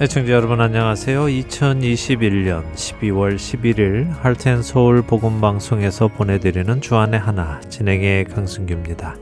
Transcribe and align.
애청자 0.00 0.32
여러분 0.32 0.60
안녕하세요. 0.60 1.22
2021년 1.22 2.72
12월 2.72 3.34
11일 3.34 4.08
할텐서울 4.20 5.02
복음방송에서 5.02 6.06
보내드리는 6.06 6.80
주안의 6.80 7.18
하나 7.18 7.58
진행의 7.62 8.26
강승규입니다. 8.26 9.16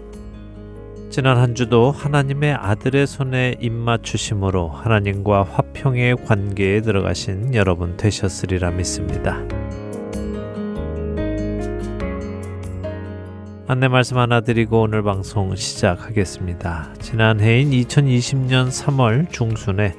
지난 1.08 1.38
한 1.38 1.54
주도 1.54 1.90
하나님의 1.90 2.52
아들의 2.52 3.06
손에 3.06 3.54
입맞추심으로 3.58 4.68
하나님과 4.68 5.44
화평의 5.44 6.16
관계에 6.26 6.82
들어가신 6.82 7.54
여러분 7.54 7.96
되셨으리라 7.96 8.70
믿습니다. 8.72 9.40
안내 13.66 13.88
말씀 13.88 14.18
하나 14.18 14.42
드리고 14.42 14.82
오늘 14.82 15.02
방송 15.02 15.56
시작하겠습니다. 15.56 16.92
지난해인 17.00 17.70
2020년 17.70 18.68
3월 18.68 19.32
중순에 19.32 19.94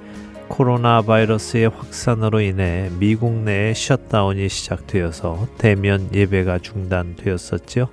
코로나 0.47 1.01
바이러스의 1.01 1.69
확산으로 1.69 2.41
인해 2.41 2.89
미국 2.99 3.33
내에 3.33 3.73
셧다운이 3.73 4.49
시작되어서 4.49 5.47
대면 5.57 6.09
예배가 6.13 6.59
중단되었었죠. 6.59 7.89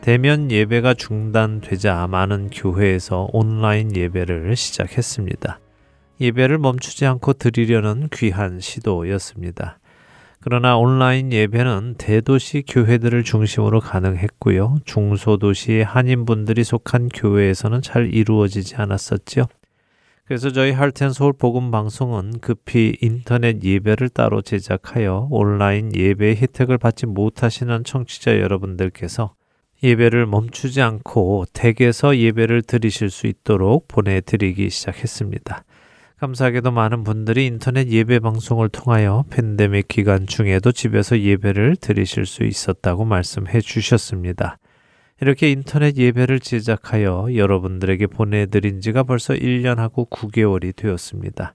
대면 0.00 0.50
예배가 0.50 0.94
중단되자 0.94 2.06
많은 2.06 2.50
교회에서 2.50 3.28
온라인 3.32 3.94
예배를 3.94 4.54
시작했습니다. 4.54 5.60
예배를 6.20 6.58
멈추지 6.58 7.06
않고 7.06 7.34
드리려는 7.34 8.08
귀한 8.12 8.60
시도였습니다. 8.60 9.78
그러나 10.40 10.76
온라인 10.76 11.32
예배는 11.32 11.94
대도시 11.96 12.64
교회들을 12.68 13.24
중심으로 13.24 13.80
가능했고요. 13.80 14.76
중소도시 14.84 15.80
한인분들이 15.80 16.64
속한 16.64 17.08
교회에서는 17.08 17.80
잘 17.80 18.12
이루어지지 18.12 18.76
않았었죠. 18.76 19.46
그래서 20.26 20.50
저희 20.50 20.72
할텐 20.72 21.12
서울 21.12 21.34
복음 21.34 21.70
방송은 21.70 22.38
급히 22.40 22.96
인터넷 23.02 23.62
예배를 23.62 24.08
따로 24.08 24.40
제작하여 24.40 25.28
온라인 25.30 25.94
예배 25.94 26.36
혜택을 26.36 26.78
받지 26.78 27.04
못하시는 27.04 27.84
청취자 27.84 28.38
여러분들께서 28.40 29.34
예배를 29.82 30.24
멈추지 30.24 30.80
않고 30.80 31.44
댁에서 31.52 32.16
예배를 32.16 32.62
드리실 32.62 33.10
수 33.10 33.26
있도록 33.26 33.86
보내드리기 33.86 34.70
시작했습니다. 34.70 35.62
감사하게도 36.16 36.70
많은 36.70 37.04
분들이 37.04 37.44
인터넷 37.44 37.88
예배 37.88 38.20
방송을 38.20 38.70
통하여 38.70 39.26
팬데믹 39.28 39.88
기간 39.88 40.26
중에도 40.26 40.72
집에서 40.72 41.20
예배를 41.20 41.76
드리실 41.76 42.24
수 42.24 42.44
있었다고 42.44 43.04
말씀해 43.04 43.60
주셨습니다. 43.60 44.56
이렇게 45.20 45.50
인터넷 45.50 45.96
예배를 45.96 46.40
제작하여 46.40 47.28
여러분들에게 47.34 48.06
보내드린 48.08 48.80
지가 48.80 49.04
벌써 49.04 49.34
1년하고 49.34 50.08
9개월이 50.10 50.74
되었습니다. 50.74 51.54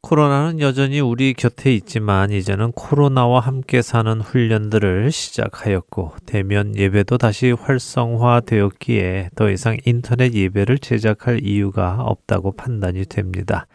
코로나는 0.00 0.60
여전히 0.60 1.00
우리 1.00 1.34
곁에 1.34 1.74
있지만 1.74 2.30
이제는 2.30 2.70
코로나와 2.72 3.40
함께 3.40 3.82
사는 3.82 4.20
훈련들을 4.20 5.10
시작하였고 5.10 6.12
대면 6.24 6.76
예배도 6.76 7.18
다시 7.18 7.50
활성화되었기에 7.50 9.30
더 9.34 9.50
이상 9.50 9.76
인터넷 9.84 10.34
예배를 10.34 10.78
제작할 10.78 11.40
이유가 11.42 11.96
없다고 12.00 12.52
판단이 12.52 13.06
됩니다. 13.06 13.66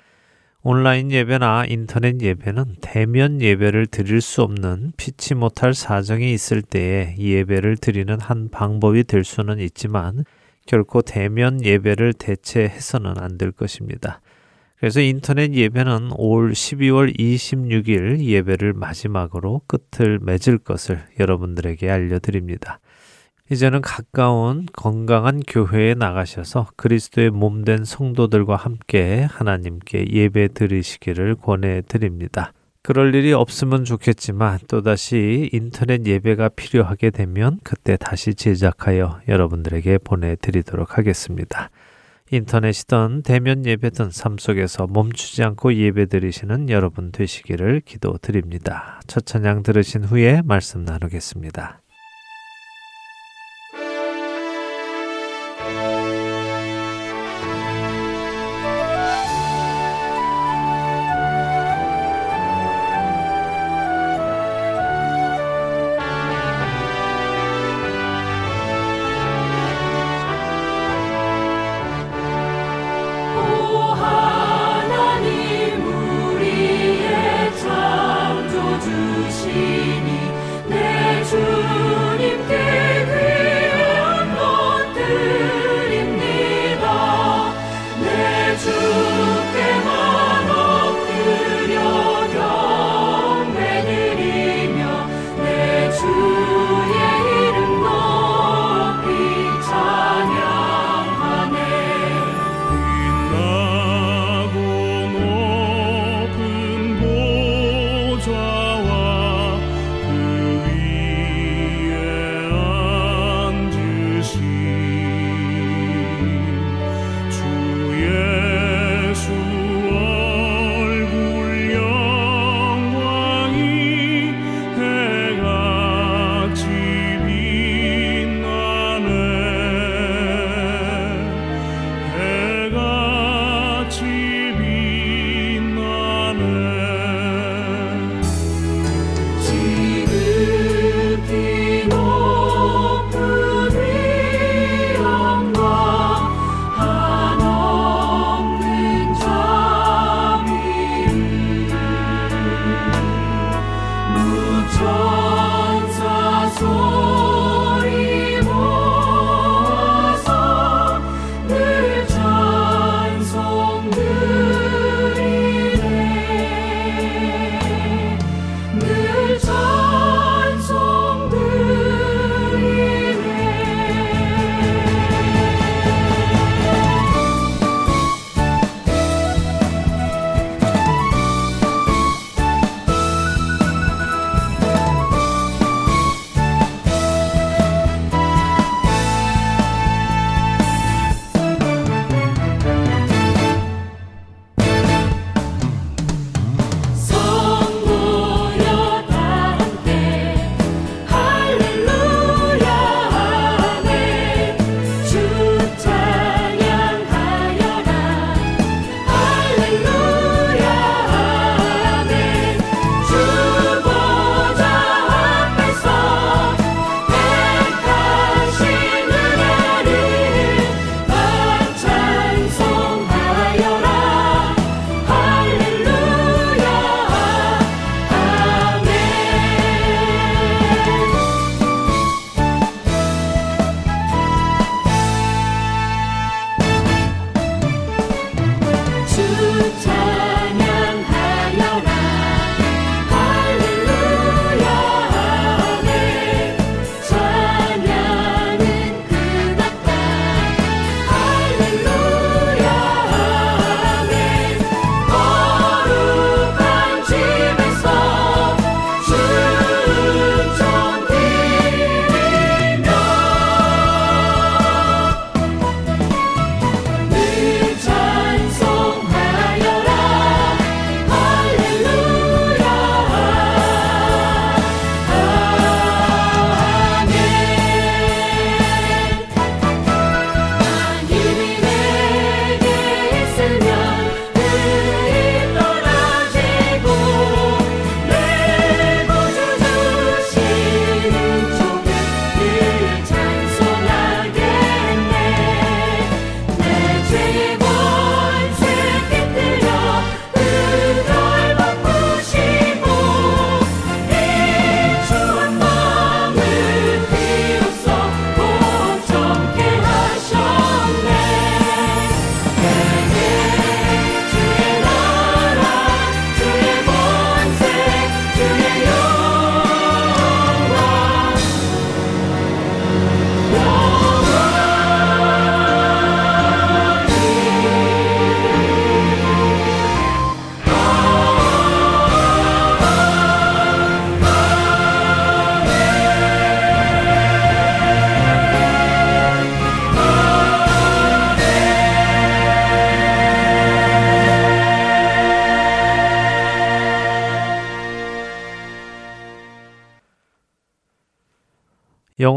온라인 0.65 1.11
예배나 1.11 1.65
인터넷 1.67 2.21
예배는 2.21 2.75
대면 2.79 3.41
예배를 3.41 3.85
드릴 3.87 4.21
수 4.21 4.43
없는 4.43 4.93
피치 4.95 5.35
못할 5.35 5.73
사정이 5.73 6.31
있을 6.33 6.61
때에 6.61 7.17
예배를 7.17 7.75
드리는 7.75 8.17
한 8.17 8.49
방법이 8.49 9.03
될 9.03 9.25
수는 9.25 9.59
있지만 9.59 10.23
결코 10.65 11.01
대면 11.01 11.61
예배를 11.61 12.13
대체해서는 12.13 13.17
안 13.17 13.37
될 13.37 13.51
것입니다. 13.51 14.21
그래서 14.77 15.01
인터넷 15.01 15.53
예배는 15.53 16.11
올 16.15 16.53
12월 16.53 17.17
26일 17.19 18.23
예배를 18.23 18.71
마지막으로 18.71 19.61
끝을 19.67 20.19
맺을 20.21 20.59
것을 20.59 21.03
여러분들에게 21.19 21.89
알려드립니다. 21.89 22.79
이제는 23.53 23.81
가까운 23.81 24.65
건강한 24.73 25.39
교회에 25.47 25.93
나가셔서 25.93 26.67
그리스도의 26.75 27.29
몸된 27.29 27.85
성도들과 27.85 28.55
함께 28.55 29.27
하나님께 29.29 30.07
예배 30.11 30.49
드리시기를 30.49 31.35
권해 31.35 31.83
드립니다. 31.87 32.51
그럴 32.81 33.15
일이 33.15 33.31
없으면 33.31 33.85
좋겠지만 33.85 34.59
또다시 34.67 35.49
인터넷 35.53 36.05
예배가 36.05 36.49
필요하게 36.49 37.11
되면 37.11 37.59
그때 37.63 37.95
다시 37.95 38.33
제작하여 38.33 39.21
여러분들에게 39.27 39.99
보내드리도록 39.99 40.97
하겠습니다. 40.97 41.69
인터넷이든 42.31 43.21
대면 43.23 43.65
예배든 43.65 44.09
삶 44.09 44.37
속에서 44.39 44.87
멈추지 44.87 45.43
않고 45.43 45.75
예배 45.75 46.07
드리시는 46.07 46.69
여러분 46.69 47.11
되시기를 47.11 47.81
기도 47.85 48.17
드립니다. 48.17 48.99
첫 49.05 49.25
찬양 49.27 49.61
들으신 49.61 50.03
후에 50.03 50.41
말씀 50.43 50.83
나누겠습니다. 50.83 51.82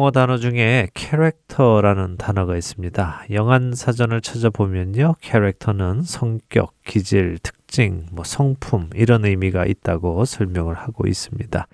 영어 0.07 0.13
단어 0.13 0.37
중에 0.37 0.87
캐릭터라는 0.95 2.17
단어가 2.17 2.57
있습니다. 2.57 3.25
영한 3.33 3.75
사전을 3.75 4.21
찾아보면요. 4.21 5.17
캐릭터는 5.21 6.03
성격, 6.03 6.75
기질, 6.85 7.39
특징, 7.43 8.07
뭐 8.13 8.23
성품 8.23 8.91
이런 8.95 9.25
의미가 9.25 9.67
있다고 9.67 10.25
설명을 10.25 10.75
하고 10.75 11.09
있습니다. 11.09 11.67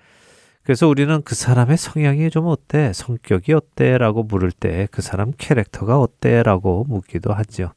그래서 0.63 0.87
우리는 0.87 1.21
그 1.23 1.35
사람의 1.35 1.77
성향이 1.77 2.31
좀 2.31 2.47
어때? 2.47 2.91
성격이 2.91 3.53
어때? 3.53 3.99
라고 3.99 4.23
물을 4.23 4.51
때 4.51 4.87
그 4.89 5.03
사람 5.03 5.31
캐릭터가 5.37 5.99
어때? 5.99 6.41
라고 6.41 6.85
묻기도 6.89 7.33
하죠. 7.33 7.73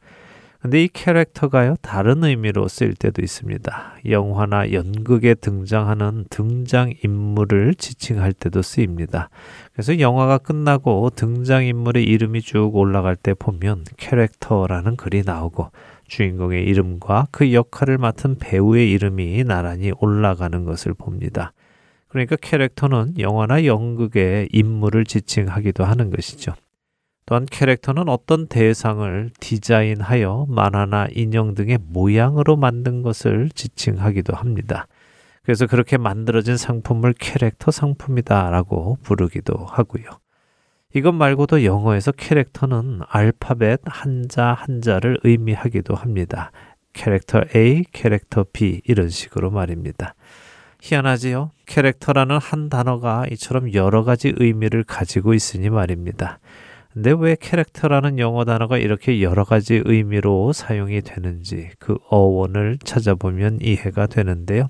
근데 0.67 0.83
이 0.83 0.89
캐릭터가요, 0.89 1.77
다른 1.81 2.25
의미로 2.25 2.67
쓰일 2.67 2.95
때도 2.95 3.23
있습니다. 3.23 3.99
영화나 4.11 4.73
연극에 4.73 5.35
등장하는 5.35 6.25
등장인물을 6.29 7.77
지칭할 7.77 8.33
때도 8.33 8.63
쓰입니다. 8.63 9.29
그래서 9.73 10.01
영화가 10.01 10.39
끝나고 10.39 11.11
등장인물의 11.15 12.03
이름이 12.03 12.41
쭉 12.43 12.75
올라갈 12.75 13.15
때 13.15 13.33
보면 13.33 13.85
캐릭터라는 13.97 14.97
글이 14.97 15.23
나오고 15.25 15.71
주인공의 16.09 16.65
이름과 16.65 17.29
그 17.31 17.53
역할을 17.53 17.99
맡은 17.99 18.35
배우의 18.41 18.91
이름이 18.91 19.45
나란히 19.45 19.93
올라가는 20.01 20.65
것을 20.65 20.95
봅니다. 20.95 21.53
그러니까 22.09 22.35
캐릭터는 22.35 23.21
영화나 23.21 23.65
연극의 23.65 24.49
인물을 24.51 25.05
지칭하기도 25.05 25.85
하는 25.85 26.11
것이죠. 26.11 26.55
또한 27.27 27.45
캐릭터는 27.45 28.09
어떤 28.09 28.47
대상을 28.47 29.31
디자인하여 29.41 30.47
만화나 30.49 31.09
인형 31.11 31.55
등의 31.55 31.79
모양으로 31.89 32.57
만든 32.57 33.03
것을 33.03 33.51
지칭하기도 33.53 34.35
합니다. 34.35 34.87
그래서 35.43 35.67
그렇게 35.67 35.97
만들어진 35.97 36.57
상품을 36.57 37.15
캐릭터 37.19 37.73
상품이다라고 37.73 38.99
부르기도 39.03 39.55
하고요. 39.57 40.05
이것 40.95 41.13
말고도 41.13 41.65
영어에서 41.65 42.13
캐릭터는 42.13 43.01
알파벳 43.09 43.81
한자 43.85 44.55
한자를 44.55 45.19
의미하기도 45.25 45.95
합니다. 45.95 46.53
캐릭터 46.93 47.43
A, 47.55 47.85
캐릭터 47.93 48.45
B 48.53 48.81
이런 48.85 49.09
식으로 49.09 49.51
말입니다. 49.51 50.15
희한하지요? 50.81 51.51
캐릭터라는 51.67 52.39
한 52.39 52.69
단어가 52.69 53.27
이처럼 53.33 53.75
여러 53.75 54.05
가지 54.05 54.33
의미를 54.37 54.85
가지고 54.85 55.35
있으니 55.35 55.71
말입니다. 55.71 56.39
근데 56.97 57.13
왜 57.13 57.37
캐릭터라는 57.39 58.19
영어 58.19 58.47
단어가 58.47 58.79
이렇게 58.79 59.21
여러 59.21 59.45
가지 59.45 59.83
의미로 59.85 60.55
사용이 60.55 61.03
되는지 61.03 61.69
그 61.79 61.99
어원을 62.09 62.79
찾아보면 62.83 63.59
이해가 63.61 64.07
되는데요. 64.07 64.69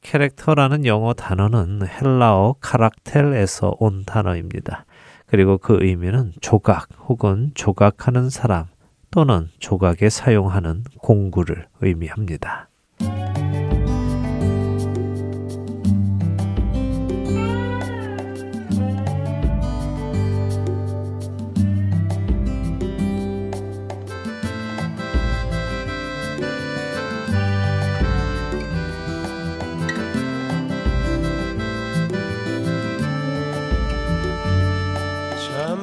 캐릭터라는 0.00 0.86
영어 0.86 1.14
단어는 1.14 1.80
헬라어 1.84 2.54
카락텔에서 2.60 3.74
온 3.80 4.04
단어입니다. 4.04 4.84
그리고 5.26 5.58
그 5.58 5.78
의미는 5.80 6.32
조각 6.40 6.90
혹은 7.08 7.50
조각하는 7.56 8.30
사람 8.30 8.66
또는 9.10 9.48
조각에 9.58 10.10
사용하는 10.10 10.84
공구를 11.00 11.66
의미합니다. 11.80 12.68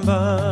반 0.05 0.44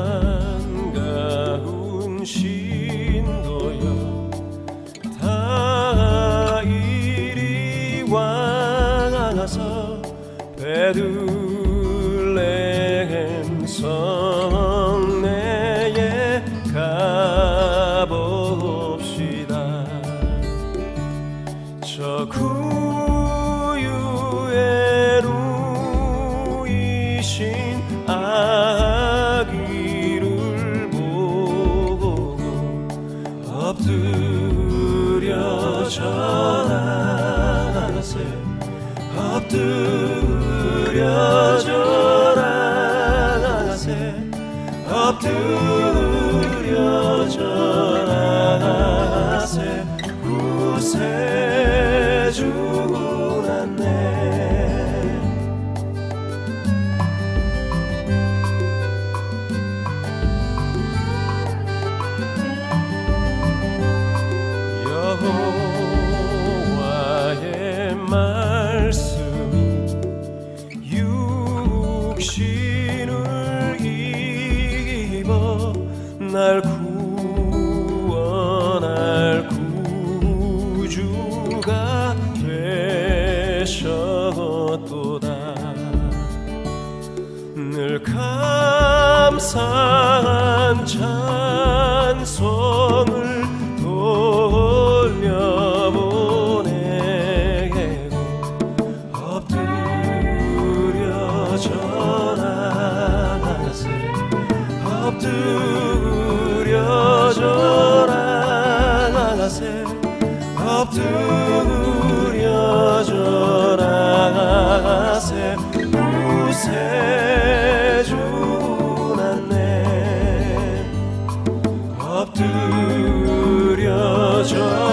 这 124.45 124.92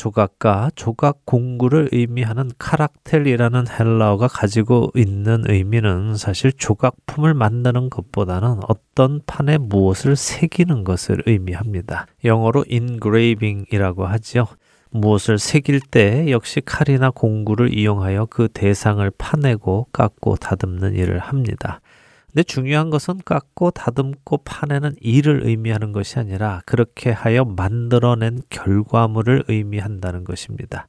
조각, 0.00 0.30
조각가, 0.40 0.70
조각 0.76 1.26
공구를 1.26 1.90
의미하는 1.92 2.50
카락텔이라는 2.56 3.66
헬라어가 3.68 4.28
가지고 4.28 4.90
있는 4.96 5.44
의미는 5.46 6.16
사실 6.16 6.52
조각품을 6.54 7.34
만드는 7.34 7.90
것보다는 7.90 8.60
어떤 8.66 9.20
판에 9.26 9.58
무엇을 9.58 10.16
새기는 10.16 10.84
것을 10.84 11.22
의미합니다. 11.26 12.06
영어로 12.24 12.64
engraving이라고 12.70 14.06
하지요. 14.06 14.46
무엇을 14.90 15.38
새길 15.38 15.80
때 15.80 16.30
역시 16.30 16.62
칼이나 16.64 17.10
공구를 17.10 17.76
이용하여 17.76 18.26
그 18.30 18.48
대상을 18.48 19.08
파내고 19.18 19.88
깎고 19.92 20.36
다듬는 20.36 20.94
일을 20.94 21.18
합니다. 21.18 21.82
근데 22.32 22.44
중요한 22.44 22.90
것은 22.90 23.18
깎고 23.24 23.72
다듬고 23.72 24.38
파내는 24.44 24.94
일을 25.00 25.42
의미하는 25.44 25.90
것이 25.90 26.18
아니라 26.18 26.62
그렇게 26.64 27.10
하여 27.10 27.44
만들어낸 27.44 28.40
결과물을 28.50 29.44
의미한다는 29.48 30.22
것입니다. 30.22 30.86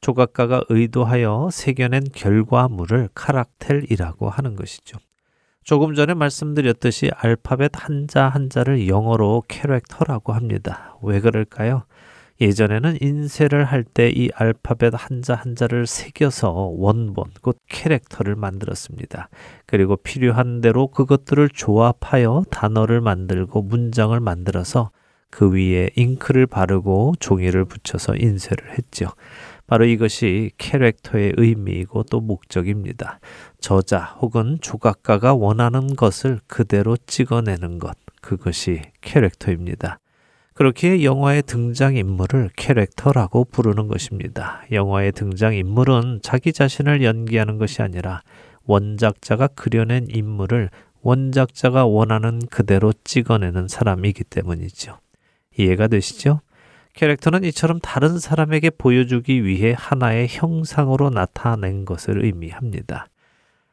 조각가가 0.00 0.64
의도하여 0.70 1.50
새겨낸 1.52 2.04
결과물을 2.14 3.10
카락텔이라고 3.14 4.30
하는 4.30 4.56
것이죠. 4.56 4.98
조금 5.62 5.94
전에 5.94 6.14
말씀드렸듯이 6.14 7.10
알파벳 7.14 7.72
한자 7.74 8.30
한자를 8.30 8.88
영어로 8.88 9.44
캐릭터라고 9.46 10.32
합니다. 10.32 10.96
왜 11.02 11.20
그럴까요? 11.20 11.84
예전에는 12.40 12.98
인쇄를 13.00 13.64
할 13.64 13.84
때 13.84 14.10
이 14.10 14.30
알파벳 14.34 14.94
한자 14.96 15.34
한자를 15.34 15.86
새겨서 15.86 16.72
원본, 16.76 17.24
곧 17.42 17.58
캐릭터를 17.68 18.34
만들었습니다. 18.34 19.28
그리고 19.66 19.96
필요한 19.96 20.60
대로 20.60 20.86
그것들을 20.88 21.50
조합하여 21.50 22.44
단어를 22.50 23.00
만들고 23.00 23.62
문장을 23.62 24.18
만들어서 24.20 24.90
그 25.30 25.52
위에 25.52 25.90
잉크를 25.96 26.46
바르고 26.46 27.14
종이를 27.20 27.64
붙여서 27.66 28.16
인쇄를 28.16 28.72
했죠. 28.78 29.06
바로 29.66 29.84
이것이 29.84 30.50
캐릭터의 30.58 31.34
의미이고 31.36 32.02
또 32.04 32.20
목적입니다. 32.20 33.20
저자 33.60 34.16
혹은 34.20 34.58
조각가가 34.60 35.34
원하는 35.34 35.94
것을 35.94 36.40
그대로 36.48 36.96
찍어내는 36.96 37.78
것, 37.78 37.96
그것이 38.20 38.82
캐릭터입니다. 39.00 40.00
그렇게 40.60 41.04
영화의 41.04 41.44
등장인물을 41.44 42.50
캐릭터라고 42.54 43.46
부르는 43.46 43.88
것입니다. 43.88 44.60
영화의 44.70 45.12
등장인물은 45.12 46.20
자기 46.22 46.52
자신을 46.52 47.02
연기하는 47.02 47.56
것이 47.56 47.80
아니라 47.80 48.20
원작자가 48.66 49.46
그려낸 49.46 50.06
인물을 50.10 50.68
원작자가 51.00 51.86
원하는 51.86 52.40
그대로 52.50 52.92
찍어내는 53.04 53.68
사람이기 53.68 54.24
때문이죠. 54.24 54.98
이해가 55.56 55.88
되시죠? 55.88 56.42
캐릭터는 56.92 57.42
이처럼 57.44 57.78
다른 57.80 58.18
사람에게 58.18 58.68
보여주기 58.68 59.46
위해 59.46 59.74
하나의 59.74 60.26
형상으로 60.28 61.08
나타낸 61.08 61.86
것을 61.86 62.22
의미합니다. 62.22 63.06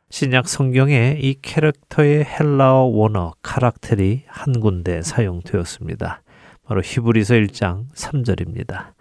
신약 0.10 0.48
성경에 0.48 1.17
이 1.20 1.36
캐릭터의 1.41 2.24
헬라어 2.24 2.84
원어 2.84 3.34
카락ter이 3.41 4.24
한 4.25 4.62
군데 4.62 5.01
사용되었습니다. 5.01 6.22
바로 6.67 6.81
히브리서 6.83 7.36
1장 7.36 7.86
3절입니다. 7.93 8.91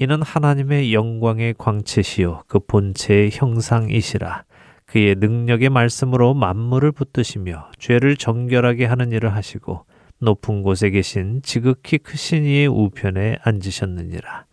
이는 0.00 0.22
하나님의 0.22 0.92
영광의 0.92 1.54
광채시요 1.56 2.42
그 2.48 2.58
본체의 2.58 3.30
형상이시라 3.32 4.42
그의 4.86 5.14
능력의 5.14 5.70
말씀으로 5.70 6.34
만물을 6.34 6.90
붙드시며 6.90 7.70
죄를 7.78 8.16
정결하게 8.16 8.86
하는 8.86 9.12
일을 9.12 9.34
하시고 9.34 9.86
높은 10.18 10.62
곳에 10.62 10.90
계신 10.90 11.40
지극히 11.42 11.98
크신 11.98 12.44
이의 12.44 12.66
우편에 12.66 13.38
앉으셨느니라. 13.42 14.46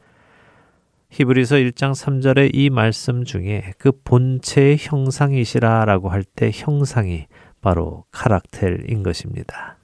히브리서 1.10 1.56
1장 1.56 1.94
3절의 1.94 2.52
이 2.54 2.70
말씀 2.70 3.24
중에 3.24 3.74
그 3.80 3.92
본체의 4.04 4.78
형상이시라라고 4.80 6.10
할 6.10 6.24
때 6.24 6.52
형상이 6.54 7.26
바로 7.62 8.06
카락텔인 8.12 9.02
것입니다. 9.02 9.79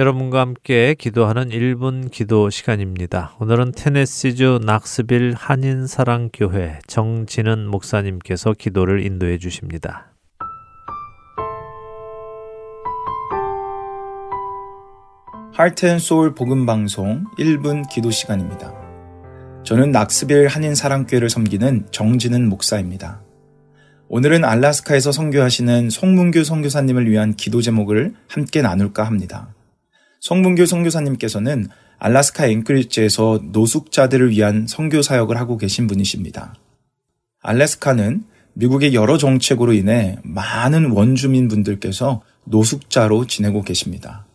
여러분과 0.00 0.40
함께 0.40 0.94
기도하는 0.98 1.50
1분 1.50 2.10
기도 2.10 2.48
시간입니다. 2.48 3.36
오늘은 3.38 3.72
테네시주 3.72 4.60
낙스빌 4.64 5.34
한인사랑교회 5.36 6.78
정진은 6.86 7.68
목사님께서 7.68 8.54
기도를 8.58 9.04
인도해 9.04 9.36
주십니다. 9.36 10.14
하트앤소울 15.52 16.34
복음방송 16.34 17.26
1분 17.38 17.86
기도 17.90 18.10
시간입니다. 18.10 18.72
저는 19.64 19.92
낙스빌 19.92 20.48
한인사랑교회를 20.48 21.28
섬기는 21.28 21.88
정진은 21.90 22.48
목사입니다. 22.48 23.20
오늘은 24.08 24.46
알라스카에서 24.46 25.12
선교하시는 25.12 25.90
송문규 25.90 26.42
선교사님을 26.42 27.10
위한 27.10 27.34
기도 27.34 27.60
제목을 27.60 28.14
함께 28.28 28.62
나눌까 28.62 29.02
합니다. 29.04 29.52
송문규 30.20 30.66
선교사님께서는 30.66 31.68
알라스카 31.98 32.46
앵크리지에서 32.46 33.40
노숙자들을 33.52 34.30
위한 34.30 34.66
선교 34.66 35.00
사역을 35.02 35.38
하고 35.38 35.56
계신 35.56 35.86
분이십니다. 35.86 36.54
알래스카는 37.42 38.24
미국의 38.52 38.94
여러 38.94 39.16
정책으로 39.16 39.72
인해 39.72 40.18
많은 40.22 40.90
원주민 40.90 41.48
분들께서 41.48 42.22
노숙자로 42.44 43.26
지내고 43.26 43.62
계십니다. 43.62 44.26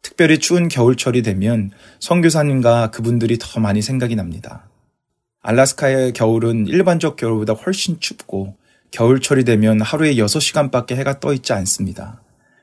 특별히 0.00 0.38
추운 0.38 0.66
겨울철이 0.66 1.22
되면 1.22 1.70
선교사님과 2.00 2.90
그분들이 2.90 3.38
더 3.38 3.60
많이 3.60 3.80
생각이 3.80 4.16
납니다. 4.16 4.68
알라스카의 5.42 6.12
겨울은 6.12 6.66
일반적 6.66 7.16
겨울보다 7.16 7.52
훨씬 7.52 8.00
춥고 8.00 8.56
겨울철이 8.90 9.44
되면 9.44 9.80
하루에 9.80 10.14
6시간밖에 10.14 10.96
해가 10.96 11.20
떠 11.20 11.32
있지 11.32 11.52
않습니다. 11.52 12.20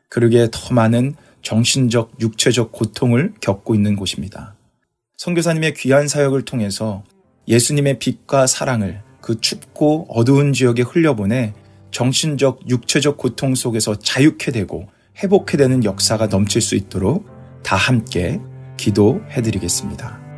그러기에 0.10 0.50
더 0.52 0.74
많은 0.74 1.16
정신적, 1.42 2.14
육체적 2.20 2.72
고통을 2.72 3.34
겪고 3.42 3.76
있는 3.76 3.96
곳입니다. 3.96 4.56
선교사님의 5.18 5.74
귀한 5.76 6.08
사역을 6.08 6.44
통해서 6.44 7.04
예수님의 7.48 8.00
빛과 8.00 8.48
사랑을 8.48 9.02
그 9.22 9.40
춥고 9.42 10.08
어두운 10.10 10.54
지역에 10.54 10.84
흘려보내 10.84 11.54
정신적, 11.92 12.70
육체적 12.70 13.18
고통 13.18 13.56
속에서 13.56 13.96
자유케 13.96 14.52
되고 14.52 14.88
회복해 15.22 15.58
되는 15.58 15.84
역사가 15.84 16.28
넘칠 16.28 16.62
수 16.62 16.76
있도록 16.76 17.26
다 17.64 17.76
함께 17.76 18.40
기도해 18.78 19.42
드리겠습니다. 19.42 20.29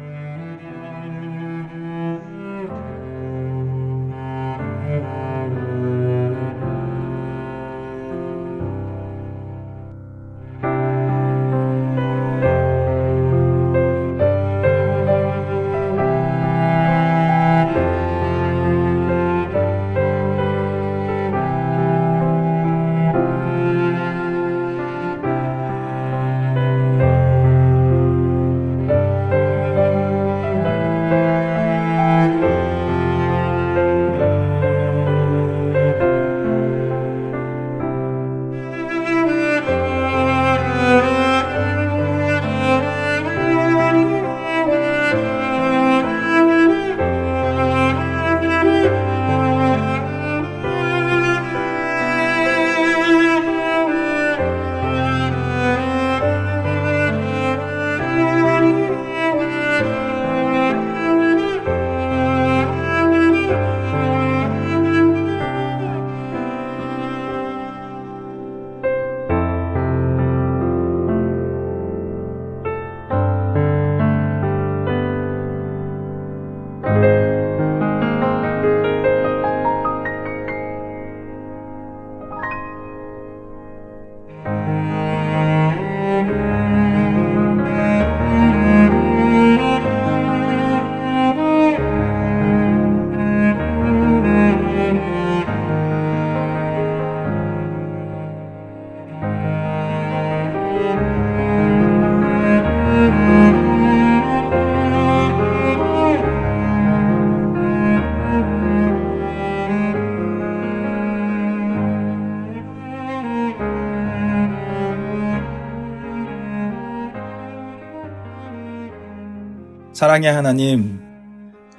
사랑의 120.02 120.34
하나님, 120.34 121.00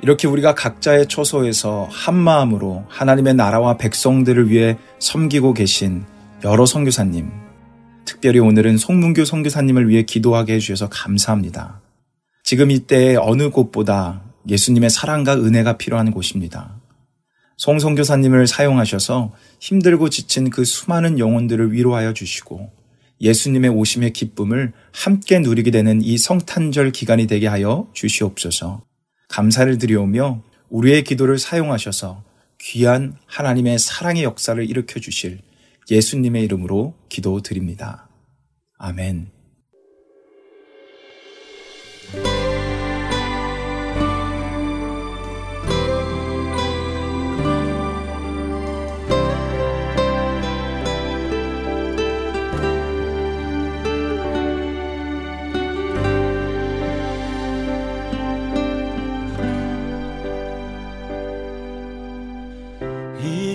이렇게 0.01 0.29
우리가 0.29 0.55
각자의 0.55 1.09
처소에서 1.09 1.89
한 1.91 2.15
마음으로 2.15 2.85
하나님의 2.89 3.35
나라와 3.35 3.77
백성들을 3.77 4.49
위해 4.49 4.79
섬기고 5.01 5.55
계신 5.55 6.05
여러 6.45 6.65
선교사님, 6.65 7.29
특별히 8.05 8.39
오늘은 8.39 8.77
송문교 8.77 9.25
선교사님을 9.25 9.89
위해 9.89 10.05
기도하게 10.05 10.55
해주셔서 10.55 10.89
감사합니다. 10.89 11.81
지금 12.45 12.71
이때에 12.71 13.17
어느 13.17 13.51
곳보다 13.51 14.23
예수님의 14.49 14.91
사랑과 14.91 15.35
은혜가 15.35 15.77
필요한 15.77 16.13
곳입니다. 16.13 16.77
송 17.57 17.81
선교사님을 17.81 18.47
사용하셔서 18.47 19.33
힘들고 19.59 20.11
지친 20.11 20.49
그 20.49 20.65
수많은 20.65 21.19
영혼들을 21.19 21.73
위로하여 21.73 22.13
주시고 22.13 22.71
예수님의 23.23 23.71
오심의 23.71 24.13
기쁨을 24.13 24.73
함께 24.93 25.39
누리게 25.39 25.71
되는 25.71 26.03
이 26.03 26.19
성탄절 26.19 26.91
기간이 26.91 27.27
되게 27.27 27.47
하여 27.47 27.89
주시옵소서. 27.95 28.85
감사를 29.29 29.79
드리오며 29.79 30.43
우리의 30.69 31.05
기도를 31.05 31.39
사용하셔서 31.39 32.25
귀한 32.61 33.17
하나님의 33.27 33.79
사랑의 33.79 34.25
역사를 34.25 34.69
일으켜 34.69 35.01
주실 35.01 35.41
예수님의 35.91 36.45
이름으로 36.45 36.95
기도 37.09 37.41
드립니다. 37.41 38.09
아멘. 38.79 39.31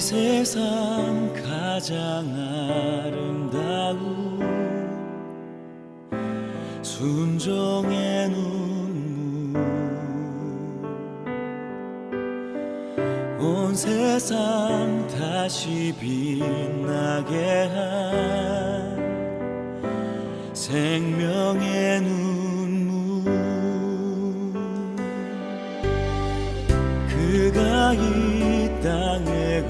세상 0.08 1.34
가장 1.34 2.26
아름다운 3.04 4.39
순종의 6.82 8.30
눈물. 8.30 9.62
온 13.38 13.76
세상 13.76 15.06
다시 15.10 15.93
빛나게 16.00 17.67
한 17.76 18.96
생명의 20.54 22.00
눈물. 22.00 23.26
그가 27.10 27.93
이 27.93 28.70
땅에 28.82 29.62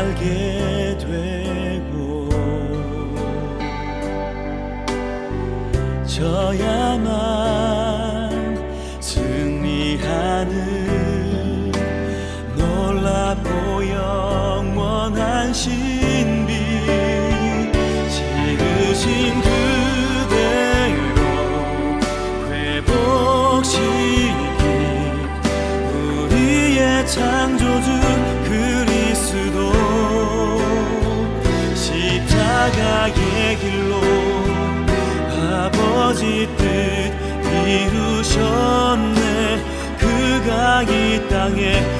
살게 0.00 0.96
되고 0.98 2.28
져야만 6.06 7.29
이땅 41.40 41.99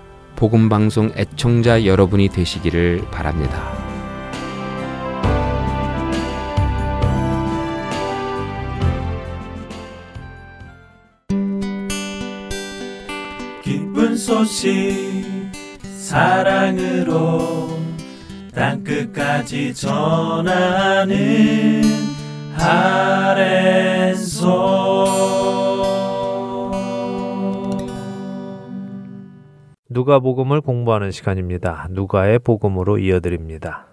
복음 0.41 0.69
방송 0.69 1.11
애청자 1.15 1.85
여러분이 1.85 2.29
되시기를 2.29 3.05
바랍니다. 3.11 3.61
기쁜 13.61 14.17
소식 14.17 15.51
사랑으로 15.95 17.77
땅 18.51 18.83
끝까지 18.83 19.75
전하는 19.75 21.13
아랜소 22.57 23.91
누가복음을 29.93 30.61
공부하는 30.61 31.11
시간입니다. 31.11 31.87
누가의 31.91 32.39
복음으로 32.39 32.97
이어드립니다. 32.97 33.87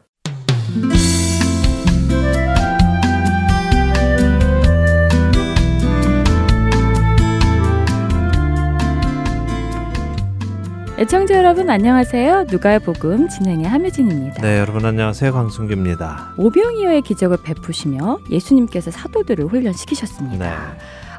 애청자 11.00 11.36
여러분 11.36 11.68
안녕하세요. 11.68 12.44
누가의 12.48 12.78
복음 12.80 13.28
진행의 13.28 13.66
함유진입니다. 13.66 14.42
네, 14.42 14.58
여러분 14.58 14.84
안녕하세요. 14.84 15.32
강승규입니다. 15.32 16.34
오병이어의 16.38 17.02
기적을 17.02 17.38
베푸시며 17.42 18.20
예수님께서 18.30 18.92
사도들을 18.92 19.46
훈련시키셨습니다. 19.46 20.48
네. 20.48 20.54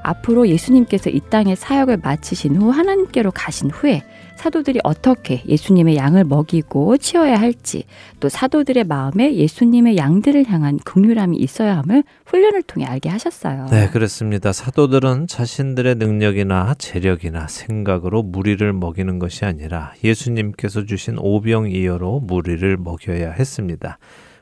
앞으로 0.03 0.47
예수님께서 0.47 1.09
이 1.09 1.19
땅의 1.29 1.57
사역을 1.57 1.97
마치신 1.97 2.55
후 2.55 2.69
하나님께로 2.69 3.31
가신 3.31 3.69
후에 3.69 4.03
사도들이 4.39 4.79
어떻게 4.85 5.43
예수님의 5.45 5.97
양을 5.97 6.23
먹이고 6.23 6.95
치어야 6.95 7.35
할지 7.37 7.83
또 8.21 8.29
사도들의 8.29 8.85
마음에 8.85 9.35
예수님의 9.35 9.97
양들을 9.97 10.45
향한 10.47 10.77
긍휼함이 10.77 11.35
있어야 11.35 11.77
함을 11.79 12.03
훈련을 12.25 12.63
통해 12.63 12.85
알게 12.85 13.09
하셨어요. 13.09 13.65
네, 13.69 13.89
그렇습니다. 13.89 14.53
사도들은 14.53 15.27
자신들의 15.27 15.95
능력이나 15.95 16.73
재력이나 16.77 17.49
생각으로 17.49 18.23
무리를 18.23 18.71
먹이는 18.71 19.19
것이 19.19 19.43
아니라 19.43 19.93
예수님께서 20.05 20.85
주신 20.85 21.17
오병이어로 21.19 22.21
무리를 22.21 22.77
먹여야 22.77 23.31
했습니다. 23.31 23.99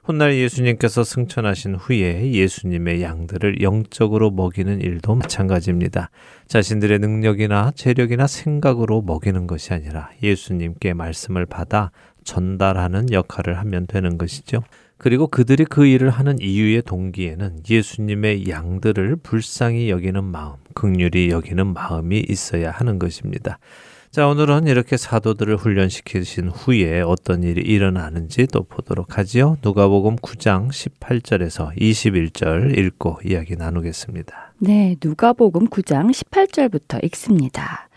훗날 0.07 0.37
예수님께서 0.37 1.03
승천하신 1.03 1.75
후에 1.75 2.31
예수님의 2.31 3.01
양들을 3.01 3.61
영적으로 3.61 4.31
먹이는 4.31 4.79
일도 4.79 5.15
마찬가지입니다. 5.15 6.11
자신들의 6.47 6.99
능력이나 6.99 7.71
재력이나 7.75 8.25
생각으로 8.25 9.01
먹이는 9.01 9.47
것이 9.47 9.73
아니라 9.73 10.09
예수님께 10.23 10.93
말씀을 10.93 11.45
받아 11.45 11.91
전달하는 12.23 13.11
역할을 13.11 13.57
하면 13.59 13.85
되는 13.87 14.17
것이죠. 14.17 14.63
그리고 14.97 15.27
그들이 15.27 15.65
그 15.65 15.85
일을 15.85 16.09
하는 16.09 16.39
이유의 16.39 16.83
동기에는 16.83 17.63
예수님의 17.69 18.49
양들을 18.49 19.17
불쌍히 19.17 19.89
여기는 19.89 20.23
마음, 20.23 20.55
극률이 20.73 21.29
여기는 21.29 21.67
마음이 21.73 22.25
있어야 22.27 22.71
하는 22.71 22.97
것입니다. 22.97 23.59
자, 24.09 24.27
오늘은 24.27 24.67
이렇게 24.67 24.97
사도들을 24.97 25.57
훈련시키신 25.57 26.47
후에 26.49 27.01
어떤 27.01 27.43
일이 27.43 27.61
일어나는지 27.61 28.47
또 28.47 28.63
보도록 28.63 29.17
하지요. 29.17 29.57
누가복음 29.61 30.15
9장 30.15 30.69
18절에서 30.69 31.77
21절 31.77 32.77
읽고 32.77 33.19
이야기 33.25 33.55
나누겠습니다. 33.55 34.53
네, 34.59 34.95
누가복음 35.03 35.67
9장 35.67 36.11
18절부터 36.11 37.03
읽습니다. 37.05 37.89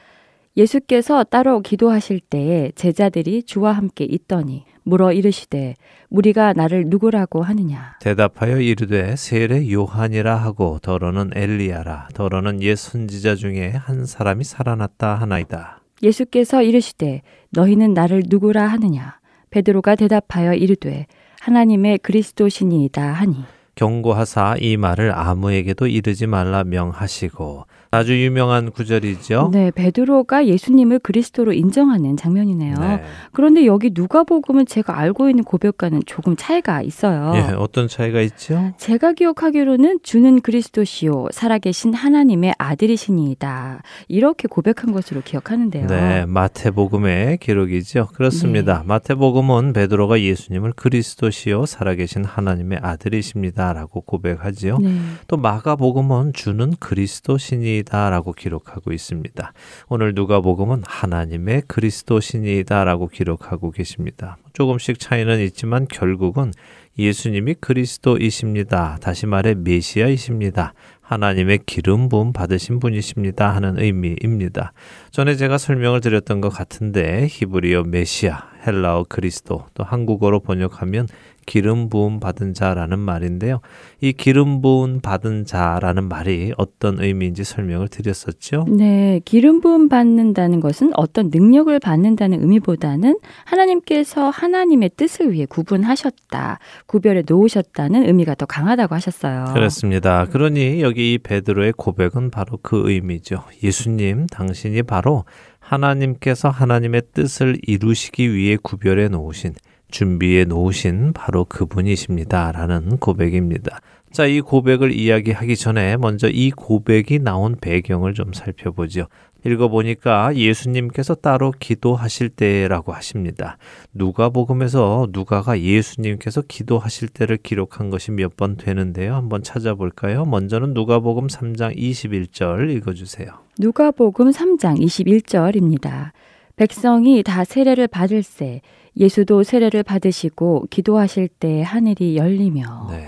예수께서 0.57 1.25
따로 1.25 1.61
기도하실 1.61 2.20
때에 2.20 2.73
제자들이 2.75 3.44
주와 3.44 3.73
함께 3.73 4.05
있더니 4.05 4.64
물어 4.83 5.12
이르시되 5.12 5.77
우리가 6.11 6.53
나를 6.55 6.87
누구라고 6.88 7.42
하느냐 7.42 7.96
대답하여 8.01 8.61
이르되 8.61 9.14
세례 9.16 9.70
요한이라 9.70 10.35
하고 10.35 10.81
더러는 10.83 11.31
엘리야라 11.35 12.09
더러는 12.14 12.62
옛 12.62 12.75
선지자 12.75 13.37
중에 13.37 13.70
한 13.70 14.05
사람이 14.05 14.42
살아났다 14.42 15.14
하나이다. 15.14 15.79
예수께서 16.02 16.62
이르시되 16.62 17.22
너희는 17.50 17.94
나를 17.94 18.22
누구라 18.26 18.66
하느냐? 18.66 19.18
베드로가 19.50 19.96
대답하여 19.96 20.54
이르되 20.54 21.06
하나님의 21.40 21.98
그리스도시니이다 21.98 23.02
하니. 23.02 23.44
경고하사 23.74 24.56
이 24.60 24.76
말을 24.76 25.12
아무에게도 25.14 25.86
이르지 25.86 26.26
말라 26.26 26.64
명하시고 26.64 27.64
아주 27.92 28.22
유명한 28.22 28.70
구절이죠. 28.70 29.50
네, 29.53 29.72
베드로가 29.72 30.46
예수님을 30.46 31.00
그리스도로 31.00 31.53
인정하는 31.53 32.16
장면이네요. 32.16 32.76
네. 32.76 33.03
그런데 33.33 33.66
여기 33.66 33.90
누가복음은 33.92 34.66
제가 34.66 34.96
알고 34.96 35.29
있는 35.29 35.42
고백과는 35.42 36.03
조금 36.07 36.37
차이가 36.37 36.83
있어요. 36.83 37.33
예, 37.35 37.40
어떤 37.57 37.88
차이가 37.88 38.20
있죠? 38.20 38.72
제가 38.79 39.14
기억하기로는 39.14 40.00
주는 40.05 40.40
그리스도시요 40.40 41.26
살아계신 41.33 41.92
하나님의 41.92 42.55
아들이시니이다. 42.59 43.83
이렇게 44.07 44.46
고백한 44.46 44.92
것으로 44.92 45.22
기억하는데요. 45.22 45.88
네, 45.88 46.26
마태복음의 46.26 47.38
기록이죠. 47.38 48.11
그렇습니다. 48.14 48.85
마태복음은 48.87 49.72
베드로가 49.72 50.20
예수님을 50.20 50.74
그리스도시요 50.76 51.66
살아계신 51.66 52.24
하나님의 52.24 52.79
아들이십니다라고 52.83 54.03
고백하지요. 54.03 54.79
네. 54.79 54.96
또 55.26 55.37
마가복음은 55.37 56.35
주는 56.35 56.72
그리스도 56.79 57.37
신이다라고 57.80 58.32
기록하고 58.32 58.92
있습니다. 58.92 59.52
오늘 59.88 60.14
누가복음은 60.14 60.82
하나님의 60.86 61.62
그리스도신이다라고 61.66 63.08
기록하고 63.08 63.70
계십니다. 63.70 64.36
조금씩 64.52 64.98
차이는 64.98 65.40
있지만 65.40 65.86
결국은 65.88 66.52
예수님이 66.98 67.54
그리스도이십니다. 67.60 68.98
다시 69.00 69.26
말해 69.26 69.54
메시아이십니다. 69.54 70.74
하나님의 71.00 71.60
기름 71.66 72.08
부음 72.08 72.32
받으신 72.32 72.78
분이십니다 72.78 73.52
하는 73.52 73.80
의미입니다. 73.80 74.72
전에 75.10 75.34
제가 75.34 75.58
설명을 75.58 76.00
드렸던 76.00 76.40
것 76.40 76.50
같은데 76.50 77.26
히브리어 77.28 77.84
메시아, 77.84 78.50
헬라어 78.64 79.06
그리스도, 79.08 79.66
또 79.74 79.82
한국어로 79.82 80.40
번역하면 80.40 81.08
기름 81.50 81.88
부음 81.88 82.20
받은 82.20 82.54
자라는 82.54 83.00
말인데요. 83.00 83.60
이 84.00 84.12
기름 84.12 84.62
부음 84.62 85.00
받은 85.00 85.46
자라는 85.46 86.04
말이 86.04 86.52
어떤 86.56 87.02
의미인지 87.02 87.42
설명을 87.42 87.88
드렸었죠. 87.88 88.66
네, 88.68 89.20
기름 89.24 89.60
부음 89.60 89.88
받는다는 89.88 90.60
것은 90.60 90.92
어떤 90.94 91.28
능력을 91.34 91.76
받는다는 91.80 92.40
의미보다는 92.42 93.18
하나님께서 93.46 94.30
하나님의 94.30 94.90
뜻을 94.96 95.32
위해 95.32 95.44
구분하셨다, 95.44 96.60
구별해 96.86 97.24
놓으셨다는 97.28 98.06
의미가 98.06 98.36
더 98.36 98.46
강하다고 98.46 98.94
하셨어요. 98.94 99.46
그렇습니다. 99.52 100.26
그러니 100.26 100.82
여기 100.82 101.14
이 101.14 101.18
베드로의 101.18 101.72
고백은 101.76 102.30
바로 102.30 102.60
그 102.62 102.88
의미죠. 102.88 103.42
예수님, 103.64 104.26
당신이 104.28 104.84
바로 104.84 105.24
하나님께서 105.58 106.48
하나님의 106.48 107.02
뜻을 107.12 107.58
이루시기 107.66 108.32
위해 108.32 108.56
구별해 108.62 109.08
놓으신 109.08 109.54
준비해 109.90 110.44
놓으신 110.44 111.12
바로 111.12 111.44
그분이십니다. 111.44 112.53
라는 112.53 112.96
고백입니다. 112.98 113.81
자, 114.12 114.26
이 114.26 114.40
고백을 114.40 114.92
이야기하기 114.92 115.55
전에 115.57 115.96
먼저 115.96 116.29
이 116.29 116.50
고백이 116.50 117.20
나온 117.20 117.57
배경을 117.61 118.14
좀 118.14 118.33
살펴보죠. 118.33 119.07
읽어보니까 119.46 120.37
예수님께서 120.37 121.14
따로 121.14 121.53
기도하실 121.59 122.29
때라고 122.31 122.92
하십니다. 122.92 123.57
누가복음에서 123.94 125.09
누가가 125.12 125.59
예수님께서 125.61 126.42
기도하실 126.42 127.09
때를 127.09 127.38
기록한 127.38 127.88
것이 127.90 128.11
몇 128.11 128.37
번 128.37 128.57
되는데요. 128.57 129.14
한번 129.14 129.42
찾아볼까요? 129.42 130.24
먼저는 130.24 130.74
누가복음 130.74 131.29
3장 131.29 131.76
21절 131.76 132.70
읽어주세요. 132.76 133.29
누가복음 133.59 134.31
3장 134.31 134.79
21절입니다. 134.81 136.11
백성이 136.57 137.22
다 137.22 137.44
세례를 137.44 137.88
받을세 137.88 138.61
예수도 138.96 139.42
세례를 139.42 139.83
받으시고 139.83 140.66
기도하실 140.70 141.29
때 141.29 141.62
하늘이 141.62 142.16
열리며 142.16 142.88
네. 142.90 143.07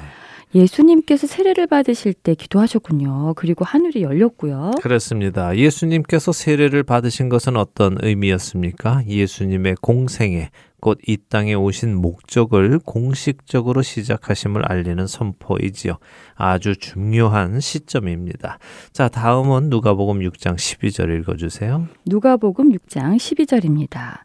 예수님께서 0.54 1.26
세례를 1.26 1.66
받으실 1.66 2.12
때 2.12 2.34
기도하셨군요. 2.34 3.32
그리고 3.36 3.64
하늘이 3.64 4.02
열렸고요. 4.02 4.72
그렇습니다. 4.82 5.56
예수님께서 5.56 6.32
세례를 6.32 6.82
받으신 6.82 7.30
것은 7.30 7.56
어떤 7.56 7.96
의미였습니까? 8.02 9.06
예수님의 9.06 9.76
공생에 9.80 10.50
곧 10.82 10.98
이 11.06 11.16
땅에 11.28 11.54
오신 11.54 11.94
목적을 11.94 12.80
공식적으로 12.84 13.82
시작하심을 13.82 14.70
알리는 14.70 15.06
선포이지요. 15.06 15.98
아주 16.34 16.76
중요한 16.76 17.60
시점입니다. 17.60 18.58
자, 18.92 19.08
다음은 19.08 19.70
누가복음 19.70 20.18
6장 20.20 20.56
12절 20.56 21.20
읽어주세요. 21.20 21.86
누가복음 22.06 22.72
6장 22.72 23.16
12절입니다. 23.16 24.22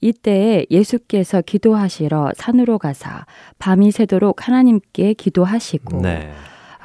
이때에 0.00 0.66
예수께서 0.70 1.40
기도하시러 1.42 2.32
산으로 2.36 2.78
가사 2.78 3.26
밤이 3.58 3.90
새도록 3.90 4.46
하나님께 4.46 5.14
기도하시고 5.14 6.02
네. 6.02 6.32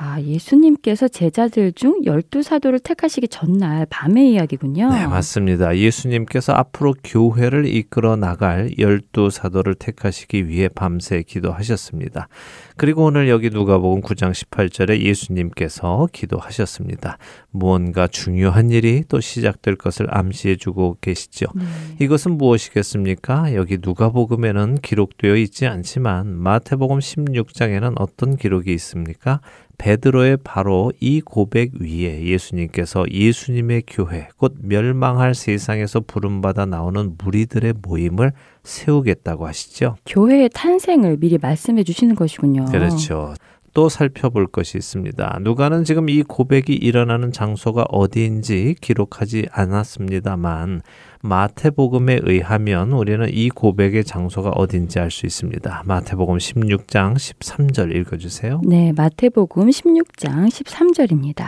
아, 0.06 0.20
예수님께서 0.22 1.08
제자들 1.08 1.72
중 1.72 2.04
열두 2.04 2.44
사도를 2.44 2.80
택하시기 2.80 3.30
전날 3.30 3.88
밤의 3.90 4.34
이야기군요. 4.34 4.90
네, 4.90 5.08
맞습니다. 5.08 5.78
예수님께서 5.78 6.52
앞으로 6.52 6.94
교회를 7.06 7.66
이끌어 7.66 8.18
나갈 8.18 8.70
열두 8.78 9.30
사도를 9.30 9.76
택하시기 9.76 10.50
위해 10.50 10.68
밤새 10.68 11.24
기도하셨습니다. 11.24 12.28
그리고 12.76 13.06
오늘 13.06 13.30
여기 13.30 13.50
누가복음 13.50 14.02
9장 14.02 14.34
18절에 14.34 15.00
예수님께서 15.00 16.10
기도하셨습니다. 16.12 17.18
무언가 17.52 18.08
중요한 18.08 18.72
일이 18.72 19.04
또 19.08 19.22
시작될 19.22 19.78
것을 19.78 20.08
암시해 20.10 20.58
주고 20.58 20.98
계시죠. 21.00 21.46
네. 21.56 21.64
이것은 22.02 22.38
무엇이겠습니까? 22.38 23.56
여기 23.56 23.78
누가복음에는 23.82 24.80
기록되어 24.82 25.38
있지 25.38 25.66
않지만 25.66 26.36
마태복음 26.36 27.00
16장에는 27.00 27.94
어떤 27.98 28.36
기록이 28.36 28.74
있습니까? 28.74 29.40
베드로의 29.78 30.38
바로 30.44 30.92
이 31.00 31.22
고백 31.22 31.74
위에 31.80 32.24
예수님께서 32.26 33.06
예수님의 33.12 33.84
교회, 33.88 34.28
곧 34.38 34.56
멸망할 34.62 35.36
세상에서 35.36 36.02
부름받아 36.02 36.66
나오는 36.66 37.16
무리들의 37.18 37.74
모임을 37.82 38.32
세우겠다고 38.64 39.48
하시죠. 39.48 39.96
교회의 40.06 40.50
탄생을 40.54 41.18
미리 41.18 41.38
말씀해 41.38 41.84
주시는 41.84 42.16
것이군요. 42.16 42.66
그렇죠. 42.66 43.34
또 43.74 43.90
살펴볼 43.90 44.48
것이 44.48 44.78
있습니다. 44.78 45.40
누가는 45.42 45.84
지금 45.84 46.08
이 46.08 46.22
고백이 46.22 46.74
일어나는 46.74 47.32
장소가 47.32 47.86
어디인지 47.90 48.76
기록하지 48.80 49.48
않았습니다만 49.52 50.82
마태복음에 51.24 52.20
의하면 52.24 52.92
우리는 52.92 53.26
이 53.32 53.50
고백의 53.50 54.04
장소가 54.04 54.50
어딘지 54.50 55.00
알 55.00 55.10
수 55.10 55.26
있습니다. 55.26 55.84
마태복음 55.86 56.38
16장 56.38 57.16
13절 57.16 57.96
읽어주세요. 57.96 58.62
네, 58.66 58.92
마태복음 58.92 59.70
16장 59.70 60.50
13절입니다. 60.50 61.46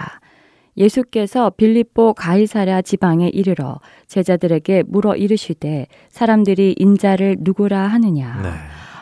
예수께서 0.77 1.49
빌립보 1.49 2.13
가이사랴 2.13 2.83
지방에 2.83 3.27
이르러 3.29 3.79
제자들에게 4.07 4.83
물어 4.87 5.15
이르시되 5.15 5.87
사람들이 6.09 6.75
인자를 6.77 7.37
누구라 7.39 7.87
하느냐. 7.87 8.41
네. 8.41 8.49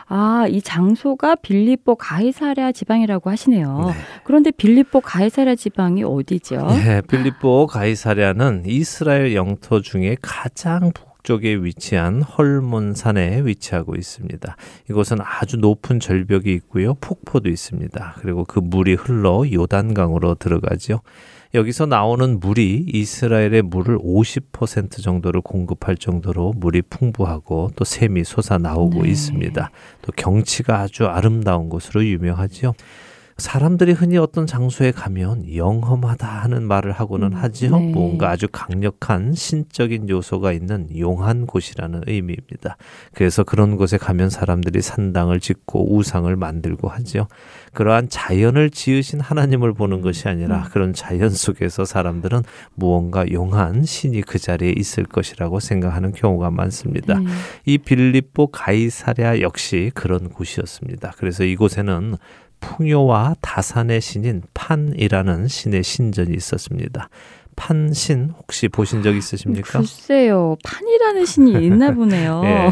아, 0.06 0.46
이 0.48 0.60
장소가 0.60 1.36
빌립보 1.36 1.96
가이사랴 1.96 2.72
지방이라고 2.72 3.30
하시네요. 3.30 3.84
네. 3.86 3.92
그런데 4.24 4.50
빌립보 4.50 5.00
가이사랴 5.00 5.54
지방이 5.54 6.04
어디죠? 6.04 6.66
네, 6.66 7.00
빌립보 7.02 7.66
가이사랴는 7.66 8.64
이스라엘 8.66 9.34
영토 9.34 9.80
중에 9.80 10.16
가장 10.20 10.92
북쪽에 10.92 11.54
위치한 11.54 12.20
헐몬산에 12.22 13.44
위치하고 13.44 13.94
있습니다. 13.96 14.56
이곳은 14.90 15.18
아주 15.22 15.56
높은 15.56 15.98
절벽이 15.98 16.52
있고요. 16.52 16.94
폭포도 17.00 17.48
있습니다. 17.48 18.16
그리고 18.18 18.44
그 18.44 18.58
물이 18.58 18.94
흘러 18.94 19.44
요단강으로 19.50 20.34
들어가죠. 20.34 21.00
여기서 21.54 21.86
나오는 21.86 22.40
물이 22.40 22.86
이스라엘의 22.88 23.62
물을 23.62 23.96
50% 23.98 25.00
정도를 25.00 25.40
공급할 25.40 25.96
정도로 25.96 26.52
물이 26.56 26.82
풍부하고 26.82 27.70
또 27.76 27.84
샘이 27.84 28.24
솟아 28.24 28.58
나오고 28.58 29.04
네. 29.04 29.10
있습니다. 29.10 29.70
또 30.02 30.12
경치가 30.16 30.80
아주 30.80 31.06
아름다운 31.06 31.68
곳으로 31.68 32.04
유명하죠. 32.04 32.74
사람들이 33.36 33.92
흔히 33.92 34.16
어떤 34.16 34.46
장소에 34.46 34.92
가면 34.92 35.54
영험하다 35.54 36.26
하는 36.26 36.62
말을 36.62 36.92
하고는 36.92 37.32
음, 37.32 37.36
하지요. 37.36 37.78
네. 37.78 37.90
뭔가 37.92 38.30
아주 38.30 38.46
강력한 38.50 39.32
신적인 39.32 40.08
요소가 40.08 40.52
있는 40.52 40.88
용한 40.96 41.46
곳이라는 41.46 42.02
의미입니다. 42.06 42.76
그래서 43.12 43.42
그런 43.42 43.76
곳에 43.76 43.98
가면 43.98 44.30
사람들이 44.30 44.80
산당을 44.82 45.40
짓고 45.40 45.96
우상을 45.96 46.34
만들고 46.36 46.88
하지요. 46.88 47.26
그러한 47.74 48.08
자연을 48.08 48.70
지으신 48.70 49.20
하나님을 49.20 49.74
보는 49.74 50.00
것이 50.00 50.28
아니라 50.28 50.68
그런 50.72 50.92
자연 50.94 51.30
속에서 51.30 51.84
사람들은 51.84 52.42
무언가 52.74 53.30
용한 53.30 53.84
신이 53.84 54.22
그 54.22 54.38
자리에 54.38 54.72
있을 54.76 55.04
것이라고 55.04 55.60
생각하는 55.60 56.12
경우가 56.12 56.50
많습니다. 56.50 57.18
네. 57.18 57.26
이 57.66 57.78
빌립보 57.78 58.48
가이사랴 58.48 59.40
역시 59.40 59.90
그런 59.94 60.28
곳이었습니다. 60.30 61.12
그래서 61.18 61.44
이곳에는 61.44 62.16
풍요와 62.60 63.34
다산의 63.40 64.00
신인 64.00 64.42
판이라는 64.54 65.48
신의 65.48 65.82
신전이 65.82 66.34
있었습니다. 66.34 67.08
판신 67.56 68.32
혹시 68.38 68.68
보신 68.68 69.02
적 69.02 69.14
있으십니까? 69.14 69.78
글쎄요, 69.78 70.56
판이라는 70.64 71.24
신이 71.24 71.52
있나 71.64 71.92
보네요. 71.92 72.42
예, 72.44 72.70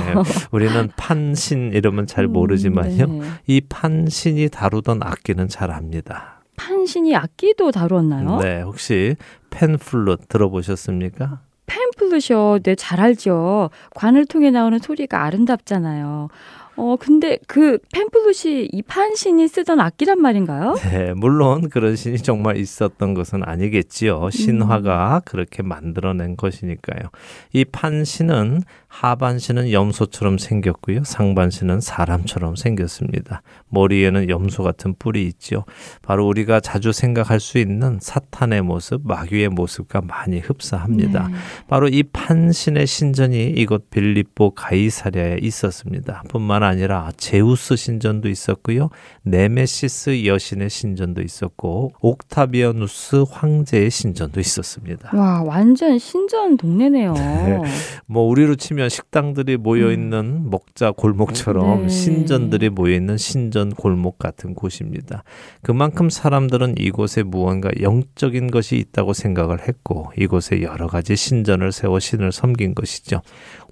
우리는 0.51 0.91
판신 0.97 1.73
이름은 1.73 2.07
잘 2.07 2.27
모르지만요. 2.27 3.05
음, 3.05 3.21
네. 3.21 3.27
이 3.47 3.61
판신이 3.61 4.49
다루던 4.51 5.03
악기는 5.03 5.49
잘 5.49 5.71
압니다. 5.71 6.43
판신이 6.57 7.15
악기도 7.17 7.71
다루었나요? 7.71 8.39
네, 8.39 8.63
혹시 8.63 9.17
펜플룻 9.51 10.29
들어보셨습니까? 10.29 11.41
펜플루셔, 11.67 12.61
네, 12.63 12.75
잘 12.75 13.01
알죠. 13.01 13.71
관을 13.95 14.27
통해 14.27 14.51
나오는 14.51 14.79
소리가 14.79 15.25
아름답잖아요. 15.25 16.29
어, 16.77 16.97
근데 16.99 17.39
그 17.47 17.79
펜플룻이 17.93 18.71
이 18.73 18.83
판 18.83 19.15
신이 19.15 19.47
쓰던 19.49 19.79
악기란 19.81 20.21
말인가요? 20.21 20.75
네, 20.91 21.13
물론 21.15 21.69
그런 21.71 21.97
신이 21.97 22.19
정말 22.19 22.57
있었던 22.57 23.15
것은 23.15 23.43
아니겠지요. 23.45 24.29
신화가 24.31 25.23
그렇게 25.25 25.63
만들어낸 25.63 26.37
것이니까요. 26.37 27.11
이 27.53 27.65
판신은 27.65 28.63
하반신은 28.89 29.73
염소처럼 29.73 30.37
생겼고요. 30.37 31.05
상반신은 31.05 31.81
사람처럼 31.81 32.57
생겼습니다. 32.57 33.41
머리에는 33.71 34.29
염소 34.29 34.63
같은 34.63 34.95
뿔이 34.99 35.23
있죠. 35.29 35.65
바로 36.03 36.27
우리가 36.27 36.61
자주 36.61 36.93
생각할 36.93 37.41
수 37.41 37.57
있는 37.59 37.99
사탄의 38.01 38.61
모습, 38.63 39.01
마귀의 39.07 39.49
모습과 39.49 40.03
많이 40.03 40.39
흡사합니다. 40.41 41.29
네. 41.29 41.35
바로 41.69 41.89
이 41.89 42.03
판신의 42.03 42.87
신전이 42.87 43.51
이곳 43.57 43.89
빌립보 43.91 44.51
가이사랴에 44.51 45.39
있었습니다. 45.41 46.23
뿐만 46.29 46.63
아니라 46.63 46.72
제우스 47.17 47.77
신전도 47.77 48.29
있었고요. 48.29 48.91
네메시스 49.23 50.27
여신의 50.27 50.71
신전도 50.71 51.23
있었고 51.23 51.93
옥타비아누스 52.01 53.25
황제의 53.31 53.91
신전도 53.91 54.41
있었습니다. 54.41 55.11
와, 55.17 55.43
완전 55.43 55.99
신전 55.99 56.57
동네네요. 56.57 57.15
뭐 58.07 58.25
우리로 58.25 58.57
치면 58.57 58.89
식당들이 58.89 59.57
모여 59.57 59.93
있는 59.93 60.51
먹자 60.51 60.93
골목처럼 60.93 61.83
네. 61.83 61.89
신전들이 61.89 62.71
모여 62.71 62.95
있는 62.95 63.17
신전 63.17 63.71
골목 63.71 64.19
같은 64.19 64.55
곳입니다. 64.55 65.25
그만큼 65.63 66.11
사람들은 66.11 66.75
이곳에 66.79 67.23
무언가 67.23 67.71
영적인 67.81 68.51
것이 68.51 68.77
있다고 68.77 69.13
생각을 69.13 69.67
했고 69.67 70.13
이곳에 70.17 70.63
여러 70.63 70.87
가지 70.87 71.17
신전을 71.17 71.73
세워 71.73 71.99
신을 71.99 72.33
섬긴 72.33 72.75
것이죠. 72.75 73.23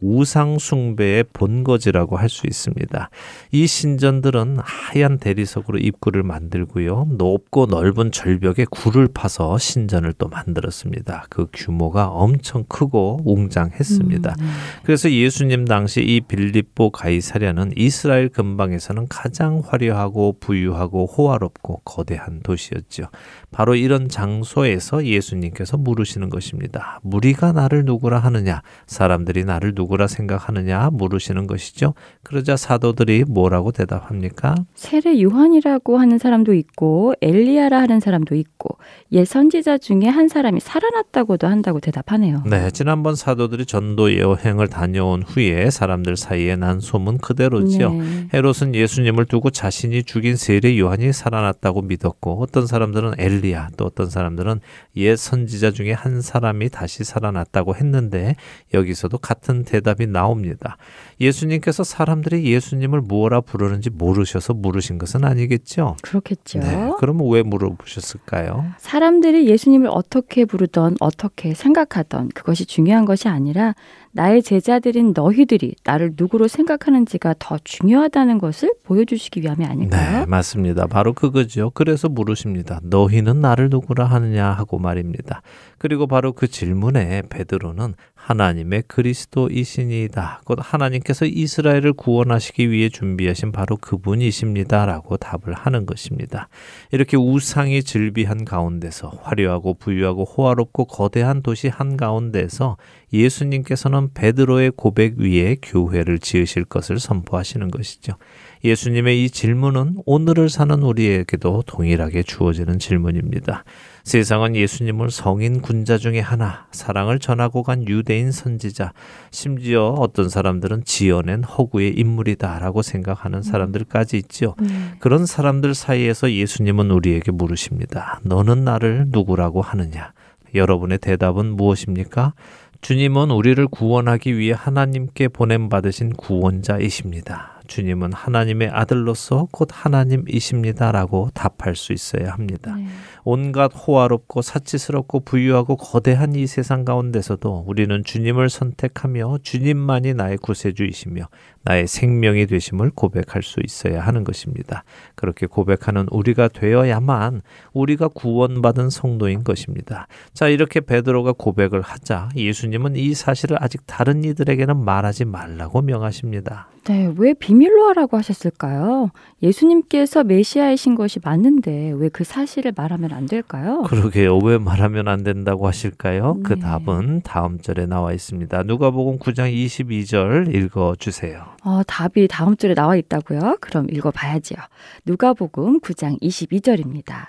우상 0.01 0.59
숭배의 0.59 1.24
본거지라고 1.32 2.16
할 2.16 2.30
수 2.30 2.46
있습니다. 2.46 3.11
이 3.51 3.66
신전들은 3.66 4.59
하얀 4.62 5.18
대리석으로 5.18 5.78
입구를 5.78 6.22
만들고요. 6.22 7.09
높고 7.11 7.66
넓은 7.66 8.12
절벽에 8.12 8.64
굴을 8.70 9.09
파서 9.12 9.59
신전을 9.59 10.14
또 10.14 10.28
만들었습니다. 10.28 11.26
그 11.28 11.48
규모가 11.53 12.07
엄청 12.07 12.64
크고 12.68 13.22
웅장했습니다. 13.24 14.30
음, 14.30 14.36
네. 14.40 14.46
그래서 14.84 15.11
예수님 15.11 15.64
당시 15.64 16.03
이 16.03 16.20
빌립보 16.20 16.90
가이사랴는 16.90 17.72
이스라엘 17.76 18.28
근방에서는 18.28 19.09
가장 19.09 19.61
화려하고 19.66 20.36
부유하고 20.38 21.07
호화롭고 21.07 21.82
거대한 21.84 22.40
도시였죠. 22.42 23.09
바로 23.51 23.74
이런 23.74 24.09
장소에서 24.09 25.05
예수님께서 25.05 25.76
물으시는 25.76 26.30
것입니다. 26.30 27.01
무리가 27.03 27.53
나를 27.53 27.84
누구라 27.84 28.20
하느냐? 28.20 28.62
사람들이 28.86 29.44
나를 29.44 29.74
누구 29.74 29.89
라 29.97 30.07
생각하느냐? 30.07 30.91
물으시는 30.93 31.47
것이죠. 31.47 31.95
그러자 32.22 32.57
사도들이 32.57 33.24
뭐라고 33.28 33.72
대답합니까? 33.72 34.55
세례 34.74 35.20
요한이라고 35.20 35.99
하는 35.99 36.18
사람도 36.18 36.55
있고 36.55 37.14
엘리야라 37.20 37.80
하는 37.80 38.01
사람도 38.01 38.34
있고 38.34 38.78
옛 39.12 39.24
선지자 39.24 39.78
중에 39.78 40.07
한 40.07 40.28
사람이 40.28 40.61
살아났다고도 40.61 41.47
한다고 41.47 41.80
대답하네요. 41.80 42.45
네, 42.47 42.70
지난번 42.70 43.16
사도들이 43.16 43.66
전도 43.66 44.16
여행을 44.16 44.68
다녀온 44.68 45.22
후에 45.22 45.70
사람들 45.70 46.16
사이에 46.16 46.57
난 46.57 46.80
소문 46.80 47.18
그대로지요. 47.18 47.93
네. 47.93 48.28
헤롯은 48.32 48.74
예수님을 48.74 49.26
두고 49.26 49.51
자신이 49.51 50.05
죽인 50.05 50.36
세례 50.36 50.78
요한이 50.78 51.12
살아났다고 51.12 51.82
믿었고 51.82 52.41
어떤 52.43 52.66
사람들은 52.66 53.14
엘리야 53.18 53.70
또 53.76 53.86
어떤 53.86 54.09
사람들은 54.09 54.61
옛 54.97 55.16
선지자 55.16 55.72
중에 55.72 55.93
한 55.93 56.20
사람이 56.20 56.68
다시 56.68 57.05
살아났다고 57.05 57.74
했는데 57.74 58.36
여기서도 58.72 59.18
같은 59.18 59.64
대 59.64 59.79
답이 59.80 60.06
나옵니다. 60.06 60.76
예수님께서 61.20 61.84
사람들이 61.84 62.44
예수님을 62.50 63.00
무엇라 63.02 63.40
부르는지 63.40 63.90
모르셔서 63.90 64.54
물으신 64.54 64.98
것은 64.98 65.24
아니겠죠? 65.24 65.96
그렇겠죠. 66.02 66.60
네, 66.60 66.90
그러면 66.98 67.28
왜 67.30 67.42
물어보셨을까요? 67.42 68.66
사람들이 68.78 69.46
예수님을 69.48 69.88
어떻게 69.90 70.44
부르던 70.44 70.96
어떻게 71.00 71.54
생각하던 71.54 72.30
그것이 72.34 72.64
중요한 72.64 73.04
것이 73.04 73.28
아니라 73.28 73.74
나의 74.12 74.42
제자들인 74.42 75.12
너희들이 75.14 75.76
나를 75.84 76.14
누구로 76.16 76.48
생각하는지가 76.48 77.36
더 77.38 77.58
중요하다는 77.62 78.38
것을 78.38 78.74
보여주시기 78.82 79.42
위함이 79.42 79.64
아닐까요? 79.64 80.20
네, 80.20 80.26
맞습니다. 80.26 80.86
바로 80.88 81.12
그거죠. 81.12 81.70
그래서 81.74 82.08
물으십니다. 82.08 82.80
너희는 82.82 83.40
나를 83.40 83.68
누구라 83.68 84.06
하느냐 84.06 84.46
하고 84.50 84.78
말입니다. 84.78 85.42
그리고 85.78 86.06
바로 86.08 86.32
그 86.32 86.48
질문에 86.48 87.22
베드로는 87.28 87.94
하나님의 88.14 88.82
그리스도이시니이다. 88.88 90.42
곧 90.44 90.58
하나님께 90.60 91.09
서 91.12 91.26
이스라엘을 91.26 91.92
구원하시기 91.92 92.70
위해 92.70 92.88
준비하신 92.88 93.52
바로 93.52 93.76
그분이십니다라고 93.76 95.16
답을 95.16 95.54
하는 95.54 95.86
것입니다. 95.86 96.48
이렇게 96.92 97.16
우상이 97.16 97.82
즐비한 97.82 98.44
가운데서 98.44 99.12
화려하고 99.22 99.74
부유하고 99.74 100.24
호화롭고 100.24 100.86
거대한 100.86 101.42
도시 101.42 101.68
한 101.68 101.96
가운데서 101.96 102.76
예수님께서는 103.12 104.12
베드로의 104.14 104.72
고백 104.76 105.18
위에 105.18 105.56
교회를 105.61 106.18
지으실 106.18 106.64
것을 106.64 106.98
선포하시는 106.98 107.70
것이죠. 107.70 108.14
예수님의 108.62 109.24
이 109.24 109.30
질문은 109.30 110.02
오늘을 110.04 110.50
사는 110.50 110.82
우리에게도 110.82 111.64
동일하게 111.66 112.22
주어지는 112.22 112.78
질문입니다. 112.78 113.64
세상은 114.04 114.54
예수님을 114.54 115.11
성인 115.11 115.62
군자 115.62 115.96
중에 115.96 116.20
하나, 116.20 116.66
사랑을 116.70 117.18
전하고 117.18 117.62
간 117.62 117.86
유대인 117.88 118.32
선지자, 118.32 118.92
심지어 119.30 119.88
어떤 119.98 120.28
사람들은 120.28 120.84
지어낸 120.84 121.42
허구의 121.42 121.94
인물이다라고 121.98 122.82
생각하는 122.82 123.42
사람들까지 123.42 124.18
있지요. 124.18 124.54
네. 124.61 124.68
그런 124.98 125.24
사람들 125.24 125.74
사이에서 125.74 126.30
예수님은 126.30 126.90
우리에게 126.90 127.30
물으십니다. 127.30 128.20
너는 128.24 128.64
나를 128.64 129.06
누구라고 129.08 129.62
하느냐? 129.62 130.12
여러분의 130.54 130.98
대답은 130.98 131.56
무엇입니까? 131.56 132.34
주님은 132.82 133.30
우리를 133.30 133.66
구원하기 133.68 134.38
위해 134.38 134.54
하나님께 134.56 135.28
보냄 135.28 135.68
받으신 135.68 136.14
구원자이십니다. 136.14 137.59
주님은 137.70 138.12
하나님의 138.12 138.68
아들로서 138.68 139.46
곧 139.52 139.68
하나님이십니다라고 139.72 141.30
답할 141.32 141.76
수 141.76 141.92
있어야 141.92 142.32
합니다. 142.32 142.74
네. 142.74 142.86
온갖 143.24 143.72
호화롭고 143.72 144.42
사치스럽고 144.42 145.20
부유하고 145.20 145.76
거대한 145.76 146.34
이 146.34 146.46
세상 146.46 146.84
가운데서도 146.84 147.64
우리는 147.66 148.02
주님을 148.04 148.50
선택하며 148.50 149.38
주님만이 149.42 150.14
나의 150.14 150.38
구세주이시며 150.38 151.28
나의 151.62 151.86
생명이 151.86 152.46
되심을 152.46 152.90
고백할 152.94 153.42
수 153.42 153.61
있어야 153.64 154.00
하는 154.02 154.22
것입니다. 154.24 154.84
그렇게 155.14 155.46
고백하는 155.46 156.06
우리가 156.11 156.48
되어야만 156.48 157.42
우리가 157.72 158.08
구원받은 158.08 158.90
성도인 158.90 159.42
것입니다. 159.44 160.06
자, 160.32 160.48
이렇게 160.48 160.80
베드로가 160.80 161.32
고백을 161.32 161.80
하자 161.80 162.28
예수님은 162.36 162.96
이 162.96 163.14
사실을 163.14 163.56
아직 163.61 163.82
다른 163.86 164.24
이들에게는 164.24 164.76
말하지 164.84 165.24
말라고 165.24 165.82
명하십니다. 165.82 166.68
네, 166.84 167.12
왜 167.18 167.34
비밀로 167.34 167.88
하라고 167.90 168.16
하셨을까요? 168.16 169.11
예수님께서 169.42 170.24
메시아이신 170.24 170.94
것이 170.94 171.20
맞는데 171.22 171.92
왜 171.96 172.11
그 172.12 172.24
사실을 172.24 172.72
말하면 172.76 173.12
안 173.12 173.26
될까요? 173.26 173.82
그러게요. 173.86 174.36
왜 174.38 174.58
말하면 174.58 175.06
안 175.08 175.22
된다고 175.22 175.66
하실까요? 175.68 176.38
그 176.42 176.54
네. 176.54 176.61
답은 176.61 177.22
다음 177.22 177.58
절에 177.61 177.86
나와 177.86 178.12
있습니다. 178.12 178.64
누가복음 178.64 179.18
9장 179.18 179.52
22절 179.54 180.52
읽어 180.54 180.96
주세요. 180.98 181.49
어, 181.64 181.82
답이 181.86 182.28
다음 182.28 182.57
줄에 182.57 182.74
나와 182.74 182.96
있다고요? 182.96 183.59
그럼 183.61 183.86
읽어봐야지요. 183.90 184.59
누가복음 185.07 185.80
9장 185.80 186.20
22절입니다. 186.22 187.28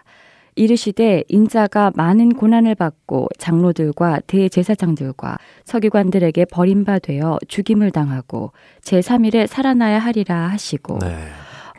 이르시되 0.56 1.24
인자가 1.30 1.92
많은 1.96 2.34
고난을 2.34 2.76
받고 2.76 3.30
장로들과 3.38 4.20
대제사장들과 4.28 5.38
서기관들에게 5.64 6.46
버림받되어 6.46 7.40
죽임을 7.48 7.92
당하고 7.92 8.52
제3일에 8.82 9.48
살아나야 9.48 10.00
하리라 10.00 10.50
하시고 10.50 11.00
네. 11.00 11.30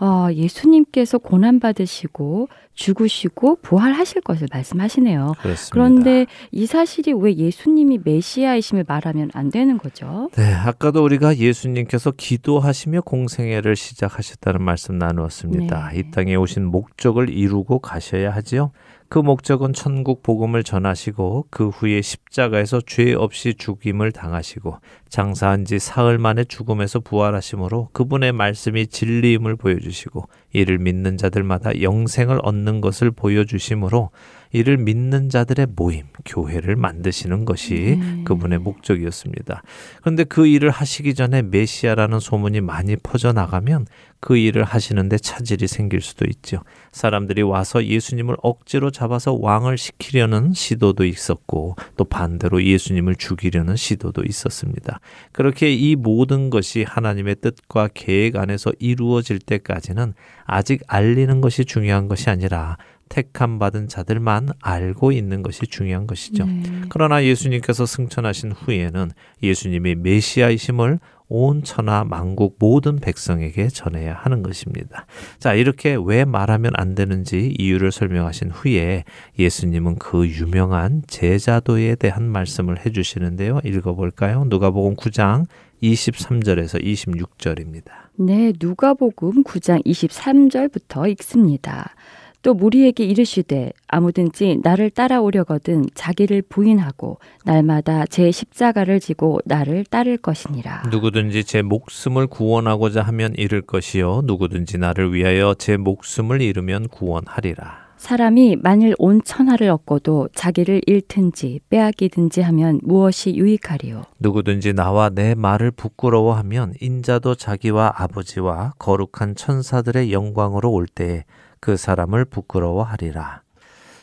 어, 0.01 0.29
예수님께서 0.33 1.19
고난 1.19 1.61
받으시고 1.61 2.49
죽으시고 2.75 3.57
부활하실 3.63 4.23
것을 4.23 4.49
말씀하시네요. 4.51 5.35
그렇습니다. 5.41 5.69
그런데 5.73 6.27
이 6.51 6.67
사실이 6.67 7.13
왜 7.13 7.37
예수님이 7.37 8.01
메시아이심을 8.03 8.85
말하면 8.89 9.31
안 9.35 9.51
되는 9.51 9.79
거죠? 9.79 10.31
네, 10.37 10.55
아까도 10.55 11.05
우리가 11.05 11.37
예수님께서 11.37 12.13
기도하시며 12.13 13.03
공생애를 13.03 13.77
시작하셨다는 13.77 14.63
말씀 14.63 14.97
나누었습니다. 14.99 15.91
네. 15.93 15.99
이 15.99 16.11
땅에 16.11 16.35
오신 16.35 16.65
목적을 16.65 17.29
이루고 17.31 17.81
가셔야 17.81 18.31
하지요. 18.31 18.73
그 19.13 19.19
목적은 19.19 19.75
천국 19.75 20.23
복음을 20.23 20.65
전하시고 20.65 21.49
그 21.51 21.69
후에 21.69 22.01
십자가에서 22.01 22.81
죄 22.87 23.13
없이 23.13 23.53
죽임을 23.53 24.11
당하시고 24.11 24.79
장사한 25.11 25.67
지 25.67 25.79
사흘 25.79 26.17
만에 26.17 26.45
죽음에서 26.45 27.01
부활하심으로 27.01 27.91
그분의 27.93 28.33
말씀이 28.33 28.87
진리임을 28.87 29.57
보여주시고 29.57 30.29
이를 30.55 30.79
믿는 30.79 31.19
자들마다 31.19 31.83
영생을 31.83 32.41
얻는 32.43 32.81
것을 32.81 33.11
보여주심으로 33.11 34.09
이를 34.53 34.77
믿는 34.77 35.29
자들의 35.29 35.69
모임, 35.75 36.05
교회를 36.25 36.77
만드시는 36.77 37.45
것이 37.45 37.99
네. 37.99 38.23
그분의 38.25 38.59
목적이었습니다. 38.61 39.63
그런데 40.01 40.25
그 40.25 40.47
일을 40.47 40.71
하시기 40.71 41.15
전에 41.15 41.43
메시아라는 41.43 42.21
소문이 42.21 42.61
많이 42.61 42.97
퍼져나가면 42.97 43.87
그 44.21 44.37
일을 44.37 44.63
하시는데 44.63 45.19
차질이 45.19 45.67
생길 45.67 46.01
수도 46.01 46.27
있죠. 46.27 46.63
사람들이 46.93 47.43
와서 47.43 47.85
예수님을 47.85 48.37
억지로 48.41 48.93
잡아서 48.93 49.33
왕을 49.33 49.77
시키려는 49.77 50.53
시도도 50.53 51.05
있었고 51.05 51.75
또 51.97 52.05
반대로 52.05 52.63
예수님을 52.63 53.17
죽이려는 53.17 53.75
시도도 53.75 54.23
있었습니다. 54.25 55.01
그렇게 55.33 55.75
이 55.75 55.97
모든 55.97 56.51
것이 56.51 56.85
하나님의 56.87 57.37
뜻과 57.41 57.89
계획 57.95 58.37
안에서 58.37 58.71
이루어질 58.79 59.41
때까지는 59.41 60.15
아직 60.45 60.83
알리는 60.87 61.41
것이 61.41 61.65
중요한 61.65 62.07
것이 62.07 62.31
아니라 62.31 62.77
택함 63.13 63.59
받은 63.59 63.89
자들만 63.89 64.49
알고 64.63 65.13
있는 65.13 65.43
것이 65.43 65.67
중요한 65.67 66.07
것이죠. 66.07 66.47
네. 66.47 66.63
그러나 66.89 67.23
예수님께서 67.23 67.85
승천하신 67.85 68.53
후에는 68.53 69.11
예수님이 69.43 69.97
메시아이심을 69.97 70.99
온 71.29 71.63
천하 71.63 72.05
만국 72.05 72.57
모든 72.59 72.97
백성에게 72.97 73.69
전해야 73.69 74.15
하는 74.15 74.43
것입니다. 74.43 75.05
자, 75.39 75.53
이렇게 75.53 75.95
왜 76.03 76.25
말하면 76.25 76.73
안 76.75 76.95
되는지 76.95 77.55
이유를 77.59 77.93
설명하신 77.93 78.51
후에 78.51 79.05
예수님은 79.39 79.97
그 79.97 80.27
유명한 80.27 81.03
제자도에 81.07 81.97
대한 81.97 82.25
말씀을 82.25 82.85
해 82.85 82.93
주시는데요. 82.93 83.61
읽어 83.63 83.95
볼까요? 83.95 84.45
누가복음 84.49 84.97
9장 84.97 85.45
23절에서 85.83 86.83
26절입니다. 86.83 87.91
네, 88.17 88.55
누가복음 88.59 89.45
9장 89.45 89.85
23절부터 89.85 91.11
읽습니다. 91.11 91.95
또 92.43 92.55
무리에게 92.55 93.05
이르시되 93.05 93.73
아무든지 93.87 94.59
나를 94.63 94.91
따라오려거든 94.91 95.87
자기를 95.95 96.43
부인하고 96.43 97.19
날마다 97.45 98.05
제 98.07 98.31
십자가를 98.31 99.01
지고 99.01 99.41
나를 99.45 99.85
따를 99.85 100.17
것이니라. 100.17 100.85
누구든지 100.91 101.45
제 101.45 101.63
목숨을 101.63 102.27
구원하고자 102.27 103.03
하면 103.03 103.33
잃을 103.37 103.63
것이요 103.63 104.23
누구든지 104.25 104.79
나를 104.79 105.15
위하여 105.15 105.55
제 105.57 105.77
목숨을 105.77 106.43
잃으면 106.43 106.89
구원하리라. 106.89 107.83
사람이 107.97 108.57
만일 108.57 108.97
온 108.99 109.23
천하를 109.23 109.69
얻고도 109.71 110.31
자기를 110.35 110.81
잃든지 110.89 111.61
빼앗기든지 111.71 112.41
하면 112.41 112.81
무엇이 112.83 113.37
유익하리요? 113.37 114.03
누구든지 114.19 114.73
나와 114.73 115.09
내 115.09 115.37
말을 115.37 115.71
부끄러워하면 115.71 116.75
인자도 116.81 117.37
자기와 117.37 117.93
아버지와 117.95 118.73
거룩한 118.81 119.37
천사들의 119.37 120.13
영광으로 120.13 120.73
올 120.73 120.89
때에 120.89 121.23
그 121.63 121.77
사람을 121.77 122.25
부끄러워하리라. 122.25 123.43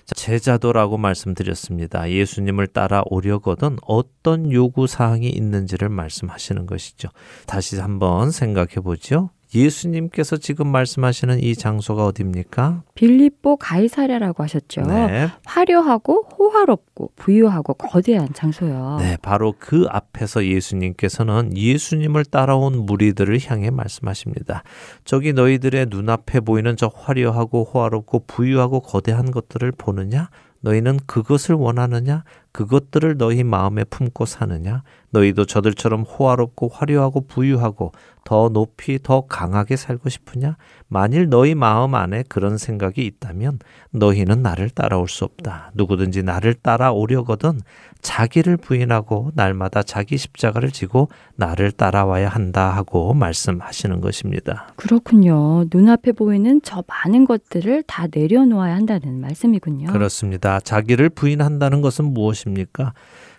자, 0.06 0.16
제자도라고 0.16 0.98
말씀드렸습니다. 0.98 2.10
예수님을 2.10 2.68
따라 2.68 3.04
오려거든 3.06 3.78
어떤 3.84 4.52
요구 4.52 4.88
사항이 4.88 5.28
있는지를 5.28 5.90
말씀하시는 5.90 6.66
것이죠. 6.66 7.10
다시 7.46 7.78
한번 7.78 8.32
생각해 8.32 8.76
보죠. 8.76 9.30
예수님께서 9.54 10.38
지금 10.38 10.68
말씀하시는 10.68 11.42
이 11.42 11.56
장소가 11.56 12.06
어디입니까? 12.06 12.84
빌립보 12.94 13.58
가이사랴라고 13.58 14.44
하셨죠. 14.44 14.82
네. 14.82 15.28
화려하고 15.46 16.28
호화롭고 16.38 17.14
부유하고 17.16 17.74
거대한 17.74 18.28
장소요. 18.34 18.98
네, 19.00 19.18
바로 19.22 19.56
그 19.58 19.88
앞에서 19.90 20.46
예수님께서는 20.46 21.58
예수님을 21.58 22.26
따라온 22.26 22.86
무리들을 22.86 23.40
향해 23.48 23.72
말씀하십니다. 23.72 24.64
저기 25.04 25.34
너희들의 25.34 25.88
눈앞에 25.90 26.42
보이는 26.42 26.76
저 26.78 26.92
화려하고 26.94 27.64
호화롭고 27.64 28.26
부유하고 28.28 28.82
거대한 28.82 29.32
것들을 29.32 29.72
보느냐? 29.72 30.30
너희는 30.62 31.00
그것을 31.06 31.56
원하느냐? 31.56 32.24
그것들을 32.52 33.18
너희 33.18 33.44
마음에 33.44 33.84
품고 33.84 34.26
사느냐? 34.26 34.84
너희도 35.12 35.46
저들처럼 35.46 36.02
호화롭고 36.04 36.70
화려하고 36.70 37.28
부유하고 37.28 37.94
더 38.24 38.50
높이 38.50 39.00
더 39.02 39.22
강하게 39.28 39.76
살고 39.76 40.10
싶으냐? 40.10 40.58
만일 40.92 41.30
너희 41.30 41.54
마음 41.54 41.94
안에 41.94 42.24
그런 42.28 42.58
생각이 42.58 43.06
있다면 43.06 43.60
너희는 43.92 44.42
나를 44.42 44.72
따라올 44.72 45.08
수 45.08 45.24
없다. 45.24 45.72
누구든지 45.76 46.24
나를 46.24 46.56
따라오려거든 46.56 47.62
자기를 48.02 48.58
부인하고 48.58 49.32
날마다 49.36 49.84
자기 49.84 50.18
십자가를 50.18 50.72
지고 50.72 51.10
나를 51.36 51.72
따라와야 51.72 52.28
한다 52.28 52.76
하고 52.76 53.14
말씀하시는 53.14 54.02
것입니다. 54.02 54.68
그렇군요. 54.78 55.66
눈앞에 55.72 56.14
보이는 56.14 56.60
저 56.64 56.84
많은 56.88 57.26
것들을 57.26 57.84
다 57.84 58.08
내려놓아야 58.12 58.76
한다는 58.76 59.22
말씀이군요. 59.22 59.92
그렇습니다. 59.92 60.60
자기를 60.60 61.10
부인한다는 61.10 61.82
것은 61.82 62.06
무엇입니까? 62.06 62.94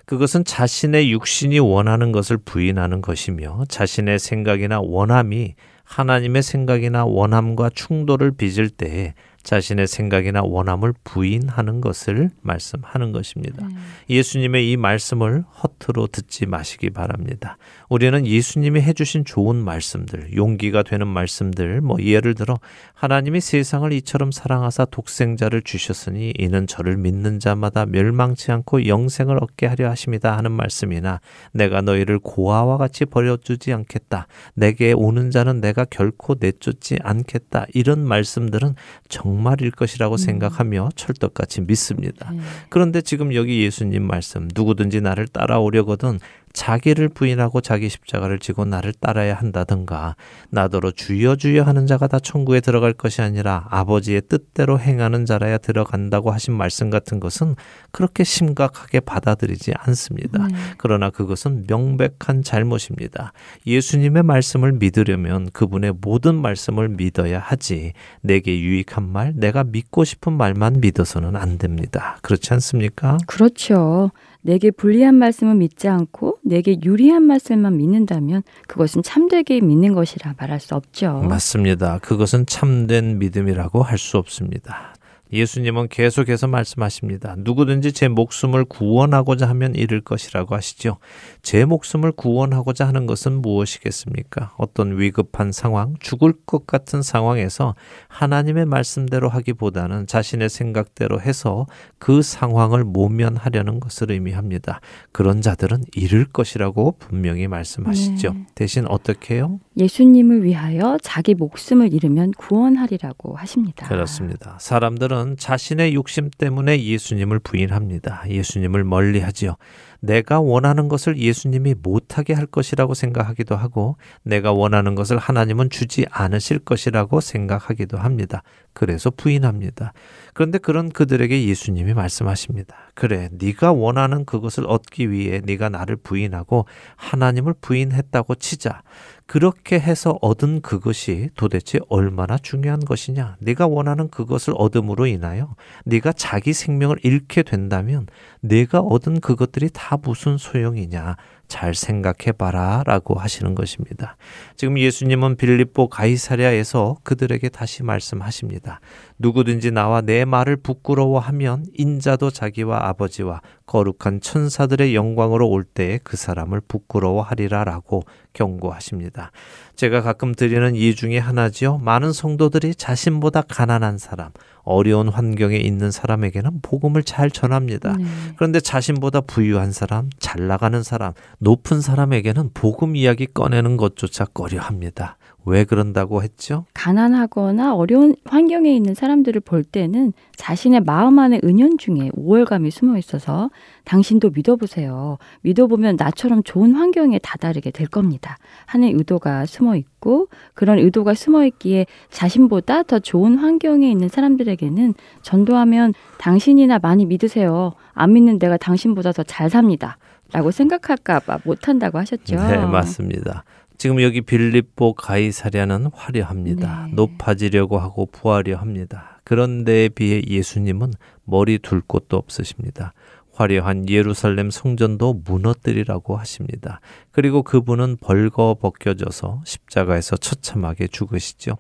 그것은 0.07 0.45
자신의 0.45 1.11
육신이 1.13 1.59
원하는 1.59 2.13
것을 2.13 2.37
부인하는 2.37 3.01
것이며 3.01 3.65
자신의 3.69 4.19
생각이나 4.19 4.81
원함이 4.81 5.55
하나님의 5.91 6.45
생각이나 6.45 7.05
원함과 7.05 7.71
충돌을 7.75 8.31
빚을 8.31 8.71
때에 8.71 9.15
자신의 9.43 9.89
생각이나 9.89 10.41
원함을 10.43 10.95
부인하는 11.03 11.81
것을 11.81 12.31
말씀하는 12.43 13.11
것입니다. 13.11 13.67
네. 13.67 13.75
예수님의 14.09 14.71
이 14.71 14.77
말씀을 14.77 15.43
허투루 15.43 16.09
듣지 16.13 16.47
마시기 16.47 16.91
바랍니다. 16.91 17.57
우리는 17.91 18.25
예수님이 18.25 18.83
해주신 18.83 19.25
좋은 19.25 19.57
말씀들, 19.57 20.37
용기가 20.37 20.85
되는 20.85 21.09
말씀들, 21.09 21.81
뭐 21.81 21.97
예를 22.01 22.37
들어 22.37 22.61
하나님이 22.95 23.41
세상을 23.41 23.93
이처럼 23.93 24.31
사랑하사 24.31 24.85
독생자를 24.85 25.63
주셨으니 25.63 26.33
이는 26.39 26.69
저를 26.69 26.97
믿는 26.97 27.41
자마다 27.41 27.87
멸망치 27.87 28.53
않고 28.53 28.87
영생을 28.87 29.43
얻게 29.43 29.67
하려 29.67 29.91
하심이다 29.91 30.37
하는 30.37 30.53
말씀이나 30.53 31.21
내가 31.53 31.81
너희를 31.81 32.21
고아와 32.21 32.77
같이 32.77 33.07
버려두지 33.07 33.73
않겠다. 33.73 34.29
내게 34.55 34.93
오는 34.93 35.33
자는 35.33 35.61
내가 35.61 35.85
결코 35.85 36.37
내쫓지 36.39 36.99
않겠다. 37.03 37.67
이런 37.75 38.07
말씀들은 38.07 38.77
정말일 39.09 39.73
것이라고 39.73 40.17
생각하며 40.17 40.91
철떡같이 40.95 41.63
믿습니다. 41.63 42.31
네. 42.31 42.39
그런데 42.69 43.01
지금 43.01 43.35
여기 43.35 43.65
예수님 43.65 44.07
말씀 44.07 44.47
누구든지 44.55 45.01
나를 45.01 45.27
따라오려거든 45.27 46.21
자기를 46.53 47.09
부인하고 47.09 47.61
자기 47.61 47.89
십자가를 47.89 48.39
지고 48.39 48.65
나를 48.65 48.93
따라야 48.93 49.35
한다든가 49.35 50.17
나더러 50.51 50.91
주여 50.91 51.37
주여 51.37 51.63
하는 51.63 51.87
자가 51.87 52.09
다 52.09 52.19
천국에 52.19 52.61
들어갈 52.61 52.93
것이 52.93 53.23
아니라 53.23 53.67
아버지의 53.71 54.23
뜻대로 54.29 54.79
행하는 54.79 55.27
자라야 55.27 55.59
들어간다고 55.59 56.31
하신 56.33 56.55
말씀 56.55 56.91
같은 56.91 57.21
것은 57.21 57.55
그렇게 57.93 58.25
심각하게 58.25 59.01
받아들이지 59.01 59.73
않습니다. 59.77 60.47
네. 60.49 60.55
그러나 60.77 61.11
그것은 61.11 61.65
명백한 61.69 62.43
잘못입니다. 62.43 63.33
예수님의 63.67 64.23
말씀을 64.25 64.73
믿으려면 64.73 65.51
그분의 65.53 65.95
모든 66.01 66.35
말씀을 66.41 66.89
믿어야 66.89 67.39
하지 67.39 67.93
내게 68.23 68.61
유익한 68.61 69.09
말, 69.09 69.33
내가 69.37 69.65
믿고 69.65 70.05
싶은 70.05 70.33
말만 70.33 70.81
믿어서는 70.81 71.37
안 71.37 71.59
됩니다. 71.59 72.19
그렇지 72.23 72.53
않습니까? 72.55 73.19
그렇죠. 73.27 74.11
내게 74.43 74.71
불리한 74.71 75.15
말씀을 75.17 75.55
믿지 75.55 75.89
않고 75.89 76.39
내게 76.45 76.79
유리한 76.83 77.23
말씀만 77.25 77.77
믿는다면 77.77 78.43
그것은 78.69 79.03
참되게 79.03 79.61
믿는 79.61 79.95
것이라 79.95 80.35
말할 80.39 80.61
수 80.61 80.75
없죠. 80.75 81.23
맞습니다. 81.29 81.99
그것은 81.99 82.47
참된 82.47 83.19
믿음이라고 83.19 83.83
할 83.83 83.99
수 83.99 84.17
없습니다. 84.17 84.95
예수님은 85.33 85.89
계속해서 85.89 86.47
말씀하십니다. 86.47 87.35
누구든지 87.39 87.93
제 87.93 88.09
목숨을 88.09 88.65
구원하고자 88.65 89.49
하면 89.51 89.75
잃을 89.75 90.01
것이라고 90.01 90.55
하시죠. 90.55 90.99
제 91.43 91.65
목숨을 91.65 92.13
구원하고자 92.13 92.87
하는 92.87 93.07
것은 93.07 93.41
무엇이겠습니까? 93.41 94.55
어떤 94.57 94.99
위급한 94.99 95.53
상황, 95.53 95.95
죽을 96.01 96.33
것 96.47 96.67
같은 96.67 97.03
상황에서 97.03 97.75
하나님의 98.09 98.67
말씀대로 98.67 99.29
하기보다는 99.29 100.07
자신의 100.07 100.49
생각대로 100.49 101.21
해서 101.21 101.67
그 101.99 102.23
상황을 102.23 102.85
모면하려는 102.85 103.81
것을 103.81 104.11
의미합니다. 104.11 104.81
그런 105.13 105.41
자들은 105.41 105.85
잃을 105.95 106.27
것이라고 106.27 106.97
분명히 106.99 107.47
말씀하시죠. 107.47 108.33
네. 108.33 108.47
대신 108.55 108.87
어떻게 108.89 109.37
해요? 109.37 109.61
예수님을 109.77 110.45
위하여 110.45 110.99
자기 111.03 111.35
목숨을 111.35 111.93
잃으면 111.93 112.33
구원하리라고 112.33 113.37
하십니다. 113.37 113.87
그렇습니다. 113.89 114.57
사람들은 114.61 115.20
자신의 115.37 115.95
욕심 115.95 116.31
때문에 116.31 116.83
예수님을 116.83 117.39
부인합니다. 117.41 118.25
예수님을 118.29 118.85
멀리 118.85 119.21
하지요. 119.21 119.57
내가 120.01 120.41
원하는 120.41 120.89
것을 120.89 121.19
예수님이 121.19 121.75
못하게 121.83 122.33
할 122.33 122.47
것이라고 122.47 122.95
생각하기도 122.95 123.55
하고, 123.55 123.97
내가 124.23 124.53
원하는 124.53 124.95
것을 124.95 125.19
하나님은 125.19 125.71
주지 125.71 126.07
않으실 126.11 126.61
것이라고 126.61 127.21
생각하기도 127.21 127.99
합니다. 127.99 128.43
그래서 128.73 129.11
부인합니다. 129.11 129.93
그런데 130.33 130.59
그런 130.59 130.91
그들에게 130.91 131.45
예수님이 131.47 131.93
말씀하십니다. 131.93 132.75
그래, 132.95 133.29
네가 133.33 133.73
원하는 133.73 134.25
그것을 134.25 134.65
얻기 134.67 135.11
위해 135.11 135.41
네가 135.45 135.69
나를 135.69 135.97
부인하고 135.97 136.67
하나님을 136.97 137.55
부인했다고 137.61 138.37
치자. 138.37 138.83
그렇게 139.31 139.79
해서 139.79 140.19
얻은 140.23 140.61
그것이 140.61 141.31
도대체 141.37 141.79
얼마나 141.89 142.37
중요한 142.37 142.81
것이냐? 142.81 143.37
네가 143.39 143.69
원하는 143.69 144.09
그것을 144.09 144.55
얻음으로 144.57 145.07
인하여 145.07 145.55
네가 145.85 146.15
자기 146.15 146.53
생명을 146.53 146.99
잃게 147.05 147.45
된다면 147.45 148.09
네가 148.41 148.81
얻은 148.81 149.21
그것들이 149.21 149.71
다 149.73 149.97
무슨 150.03 150.37
소용이냐? 150.37 151.17
잘 151.51 151.75
생각해 151.75 152.33
봐라 152.39 152.83
라고 152.87 153.17
하시는 153.17 153.55
것입니다. 153.55 154.17
지금 154.57 154.79
예수님은 154.79 155.37
빌립보 155.37 155.89
가이사랴에서 155.89 156.97
그들에게 157.03 157.51
다시 157.51 157.83
말씀하십니다. 157.83 158.81
누구든지 159.19 159.73
나와 159.73 160.01
내 160.01 160.25
말을 160.25 160.57
부끄러워하면 160.57 161.67
인자도 161.77 162.31
자기와 162.31 162.89
아버지와 162.89 163.43
거룩한 163.67 164.21
천사들의 164.21 164.95
영광으로 164.95 165.49
올 165.49 165.65
때에 165.65 165.99
그 166.03 166.17
사람을 166.17 166.63
부끄러워하리라 166.67 167.65
라고 167.65 168.03
경고하십니다. 168.33 169.33
제가 169.77 170.03
가끔 170.03 170.35
드리는 170.35 170.75
이 170.75 170.95
중에 170.95 171.19
하나지요. 171.19 171.79
많은 171.79 172.13
성도들이 172.13 172.75
자신보다 172.75 173.43
가난한 173.43 173.99
사람, 173.99 174.31
어려운 174.63 175.09
환경에 175.09 175.57
있는 175.57 175.91
사람에게는 175.91 176.61
복음을 176.63 177.03
잘 177.03 177.31
전합니다. 177.31 177.97
네. 177.97 178.05
그런데 178.37 178.61
자신보다 178.61 179.23
부유한 179.23 179.73
사람, 179.73 180.11
잘 180.19 180.47
나가는 180.47 180.83
사람, 180.83 181.13
높은 181.43 181.81
사람에게는 181.81 182.51
복음 182.53 182.97
이야기 182.97 183.27
꺼내는 183.27 183.79
것조차 183.79 184.27
꺼려 184.27 184.61
합니다. 184.61 185.17
왜 185.47 185.65
그런다고 185.65 186.23
했죠? 186.23 186.67
가난하거나 186.75 187.75
어려운 187.75 188.15
환경에 188.27 188.75
있는 188.77 188.93
사람들을 188.93 189.41
볼 189.41 189.65
때는 189.65 190.13
자신의 190.37 190.81
마음 190.81 191.19
안에 191.19 191.41
은연중에 191.43 192.11
우월감이 192.13 192.71
숨어 192.71 192.99
있어서 192.99 193.49
당신도 193.85 194.31
믿어보세요. 194.35 195.17
믿어보면 195.41 195.97
나처럼 195.99 196.43
좋은 196.43 196.75
환경에 196.75 197.19
다다르게 197.19 197.71
될 197.71 197.87
겁니다. 197.87 198.37
하는 198.67 198.89
의도가 198.99 199.47
숨어 199.47 199.77
있고 199.77 200.29
그런 200.53 200.79
의도가 200.79 201.15
숨어 201.15 201.47
있기에 201.47 201.87
자신보다 202.11 202.83
더 202.83 202.99
좋은 202.99 203.37
환경에 203.39 203.91
있는 203.91 204.09
사람들에게는 204.09 204.93
전도하면 205.23 205.95
당신이나 206.19 206.81
많이 206.81 207.07
믿으세요. 207.07 207.73
안 207.95 208.13
믿는 208.13 208.39
내가 208.39 208.59
당신보다 208.59 209.13
더 209.13 209.23
잘 209.23 209.49
삽니다. 209.49 209.97
라고 210.33 210.51
생각할까봐 210.51 211.41
못한다고 211.45 211.99
하셨죠. 211.99 212.37
네, 212.37 212.59
맞습니다. 212.59 213.45
지금 213.79 214.03
여기 214.03 214.21
빌립보 214.21 214.93
가이사랴는 214.95 215.91
화려합니다. 215.95 216.87
네. 216.89 216.93
높아지려고 216.95 217.79
하고 217.79 218.07
부하려 218.07 218.59
합니다. 218.59 219.21
그런 219.25 219.65
데에 219.65 219.89
비해 219.89 220.21
예수님은 220.27 220.93
머리 221.25 221.59
둘 221.59 221.81
곳도 221.81 222.17
없으십니다. 222.19 222.93
화려한 223.33 223.89
예루살렘 223.89 224.51
성전도 224.51 225.23
무너뜨리라고 225.25 226.17
하십니다. 226.17 226.81
그리고 227.11 227.43
그분은 227.43 227.97
벌거 228.03 228.57
벗겨져서 228.61 229.43
십자가에서 229.47 230.19
처참하게 230.19 230.89
죽으시죠. 230.89 231.57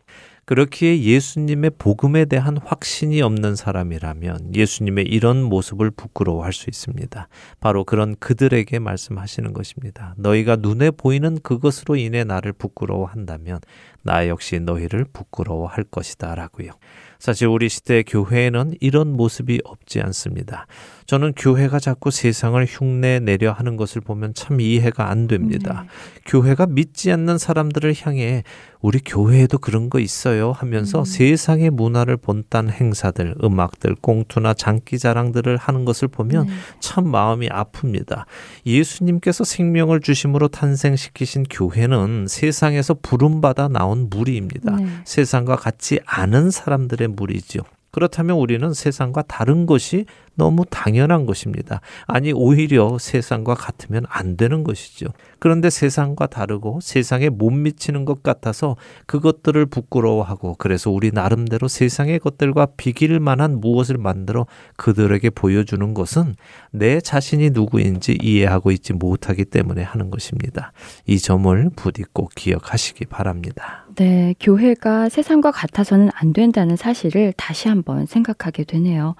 그렇기에 0.50 1.02
예수님의 1.02 1.70
복음에 1.78 2.24
대한 2.24 2.56
확신이 2.56 3.22
없는 3.22 3.54
사람이라면 3.54 4.56
예수님의 4.56 5.04
이런 5.04 5.44
모습을 5.44 5.92
부끄러워할 5.92 6.52
수 6.52 6.68
있습니다. 6.68 7.28
바로 7.60 7.84
그런 7.84 8.16
그들에게 8.18 8.80
말씀하시는 8.80 9.52
것입니다. 9.52 10.16
너희가 10.18 10.56
눈에 10.56 10.90
보이는 10.90 11.38
그것으로 11.40 11.94
인해 11.94 12.24
나를 12.24 12.52
부끄러워한다면 12.52 13.60
나 14.02 14.26
역시 14.26 14.58
너희를 14.58 15.04
부끄러워할 15.12 15.84
것이다 15.84 16.34
라고요. 16.34 16.72
사실 17.20 17.46
우리 17.46 17.68
시대 17.68 18.02
교회에는 18.02 18.74
이런 18.80 19.12
모습이 19.12 19.60
없지 19.62 20.00
않습니다. 20.00 20.66
저는 21.06 21.32
교회가 21.36 21.78
자꾸 21.78 22.10
세상을 22.10 22.64
흉내 22.66 23.20
내려 23.20 23.52
하는 23.52 23.76
것을 23.76 24.00
보면 24.00 24.34
참 24.34 24.60
이해가 24.60 25.10
안 25.10 25.26
됩니다. 25.26 25.86
교회가 26.26 26.66
믿지 26.66 27.10
않는 27.12 27.38
사람들을 27.38 27.94
향해 28.02 28.44
우리 28.80 28.98
교회에도 29.00 29.58
그런 29.58 29.90
거 29.90 29.98
있어요 30.00 30.52
하면서 30.52 31.04
세상의 31.04 31.70
문화를 31.70 32.16
본딴 32.16 32.70
행사들, 32.70 33.34
음악들, 33.42 33.96
꽁투나 34.00 34.54
장기 34.54 34.98
자랑들을 34.98 35.56
하는 35.56 35.84
것을 35.84 36.08
보면 36.08 36.46
네. 36.46 36.52
참 36.80 37.08
마음이 37.08 37.48
아픕니다. 37.48 38.24
예수님께서 38.64 39.44
생명을 39.44 40.00
주심으로 40.00 40.48
탄생시키신 40.48 41.44
교회는 41.50 42.26
세상에서 42.28 42.94
부름받아 43.02 43.68
나온 43.68 44.08
무리입니다. 44.08 44.76
네. 44.76 44.86
세상과 45.04 45.56
같지 45.56 46.00
않은 46.06 46.50
사람들의 46.50 47.08
무리죠. 47.08 47.62
그렇다면 47.90 48.36
우리는 48.36 48.72
세상과 48.72 49.22
다른 49.22 49.66
것이 49.66 50.06
너무 50.40 50.64
당연한 50.70 51.26
것입니다. 51.26 51.82
아니, 52.06 52.32
오히려 52.32 52.96
세상과 52.98 53.54
같으면 53.54 54.06
안 54.08 54.38
되는 54.38 54.64
것이죠. 54.64 55.08
그런데 55.38 55.68
세상과 55.68 56.28
다르고 56.28 56.80
세상에 56.80 57.28
못 57.28 57.50
미치는 57.50 58.06
것 58.06 58.22
같아서 58.22 58.76
그것들을 59.04 59.66
부끄러워하고 59.66 60.54
그래서 60.58 60.90
우리 60.90 61.10
나름대로 61.12 61.68
세상의 61.68 62.20
것들과 62.20 62.68
비길 62.78 63.20
만한 63.20 63.60
무엇을 63.60 63.98
만들어 63.98 64.46
그들에게 64.76 65.28
보여주는 65.28 65.92
것은 65.92 66.34
내 66.70 67.02
자신이 67.02 67.50
누구인지 67.50 68.18
이해하고 68.22 68.70
있지 68.70 68.94
못하기 68.94 69.44
때문에 69.44 69.82
하는 69.82 70.10
것입니다. 70.10 70.72
이 71.06 71.18
점을 71.18 71.70
부디 71.76 72.04
꼭 72.14 72.30
기억하시기 72.34 73.04
바랍니다. 73.06 73.84
네, 73.96 74.34
교회가 74.40 75.10
세상과 75.10 75.50
같아서는 75.50 76.08
안 76.14 76.32
된다는 76.32 76.76
사실을 76.76 77.34
다시 77.36 77.68
한번 77.68 78.06
생각하게 78.06 78.64
되네요. 78.64 79.16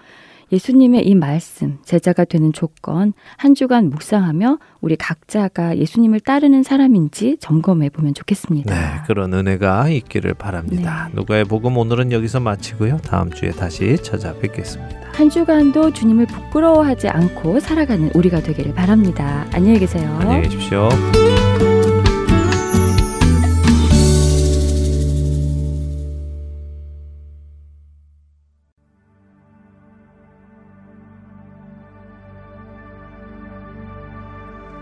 예수님의 0.53 1.07
이 1.07 1.15
말씀, 1.15 1.79
제자가 1.85 2.25
되는 2.25 2.53
조건, 2.53 3.13
한 3.37 3.55
주간 3.55 3.91
묵상하며 3.91 4.59
우리 4.81 4.97
각자가 4.97 5.77
예수님을 5.79 6.21
따르는 6.21 6.63
사람인지 6.63 7.37
점검해 7.41 7.91
보면 7.91 8.15
좋겠습니다. 8.15 8.75
네, 8.75 9.03
그런 9.07 9.33
은혜가 9.33 9.89
있기를 9.89 10.35
바랍니다. 10.35 11.09
네. 11.09 11.15
누가의 11.15 11.45
복음 11.45 11.77
오늘은 11.77 12.13
여기서 12.13 12.41
마치고요. 12.41 12.99
다음 12.99 13.31
주에 13.31 13.51
다시 13.51 13.97
찾아뵙겠습니다. 14.03 15.01
한 15.13 15.29
주간도 15.29 15.93
주님을 15.93 16.27
부끄러워하지 16.27 17.09
않고 17.09 17.61
살아가는 17.61 18.11
우리가 18.15 18.41
되기를 18.41 18.75
바랍니다. 18.75 19.47
안녕히 19.53 19.79
계세요. 19.79 20.17
안녕히 20.21 20.43
계십시오. 20.43 20.89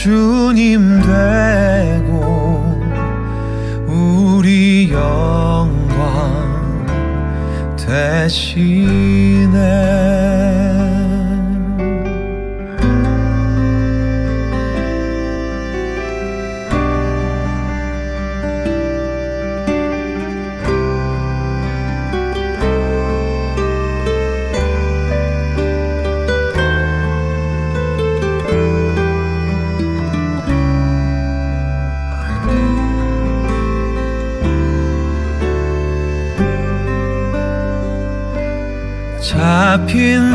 주님 0.00 1.02
되고 1.02 2.80
우리 3.88 4.92
영광 4.92 6.86
대신에 7.76 8.78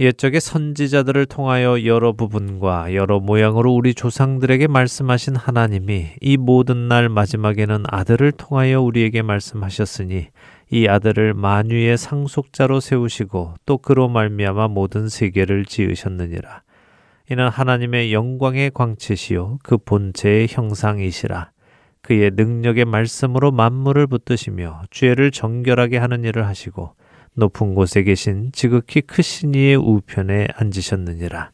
옛적의 0.00 0.40
선지자들을 0.40 1.26
통하여 1.26 1.84
여러 1.84 2.12
부분과 2.12 2.94
여러 2.94 3.18
모양으로 3.18 3.72
우리 3.74 3.94
조상들에게 3.94 4.68
말씀하신 4.68 5.34
하나님이 5.34 6.10
이 6.20 6.36
모든 6.36 6.86
날 6.86 7.08
마지막에는 7.08 7.82
아들을 7.88 8.30
통하여 8.32 8.80
우리에게 8.80 9.22
말씀하셨으니 9.22 10.28
이 10.70 10.86
아들을 10.86 11.34
만유의 11.34 11.98
상속자로 11.98 12.78
세우시고 12.78 13.54
또 13.66 13.78
그로 13.78 14.08
말미암아 14.08 14.68
모든 14.68 15.08
세계를 15.08 15.64
지으셨느니라. 15.64 16.62
이는 17.32 17.48
하나님의 17.48 18.12
영광의 18.12 18.70
광채시요 18.74 19.58
그 19.64 19.78
본체의 19.78 20.46
형상이시라. 20.48 21.50
그의 22.02 22.30
능력의 22.34 22.84
말씀으로 22.84 23.50
만물을 23.50 24.06
붙드시며 24.06 24.82
죄를 24.92 25.32
정결하게 25.32 25.98
하는 25.98 26.22
일을 26.22 26.46
하시고 26.46 26.94
높은 27.38 27.76
곳에 27.76 28.02
계신 28.02 28.50
지극히 28.52 29.00
크신 29.00 29.54
이의 29.54 29.76
우편에 29.76 30.48
앉으셨느니라. 30.56 31.52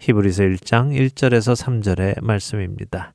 히브리서 0.00 0.44
1장 0.44 0.96
1절에서 0.96 1.54
3절의 1.54 2.24
말씀입니다. 2.24 3.12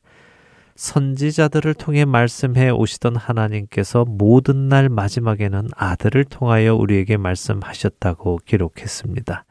선지자들을 0.75 1.73
통해 1.73 2.05
말씀해 2.05 2.69
오시던 2.69 3.15
하나님께서 3.15 4.05
모든 4.07 4.69
날 4.69 4.87
마지막에는 4.87 5.69
아들을 5.75 6.25
통하여 6.25 6.75
우리에게 6.75 7.17
말씀하셨다고 7.17 8.41
기록했습니다. 8.45 9.45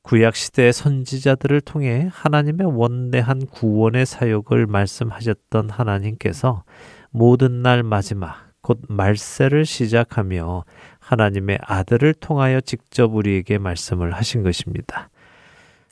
구약 0.00 0.36
시대의 0.36 0.72
선지자들을 0.72 1.60
통해 1.60 2.08
하나님의 2.10 2.66
원대한 2.78 3.44
구원의 3.44 4.06
사역을 4.06 4.66
말씀하셨던 4.66 5.68
하나님께서 5.68 6.64
모든 7.10 7.60
날 7.60 7.82
마지막 7.82 8.50
곧 8.62 8.80
말세를 8.88 9.64
시작하며 9.64 10.64
하나님의 11.10 11.58
아들을 11.62 12.14
통하여 12.14 12.60
직접 12.60 13.12
우리에게 13.12 13.58
말씀을 13.58 14.12
하신 14.12 14.44
것입니다. 14.44 15.10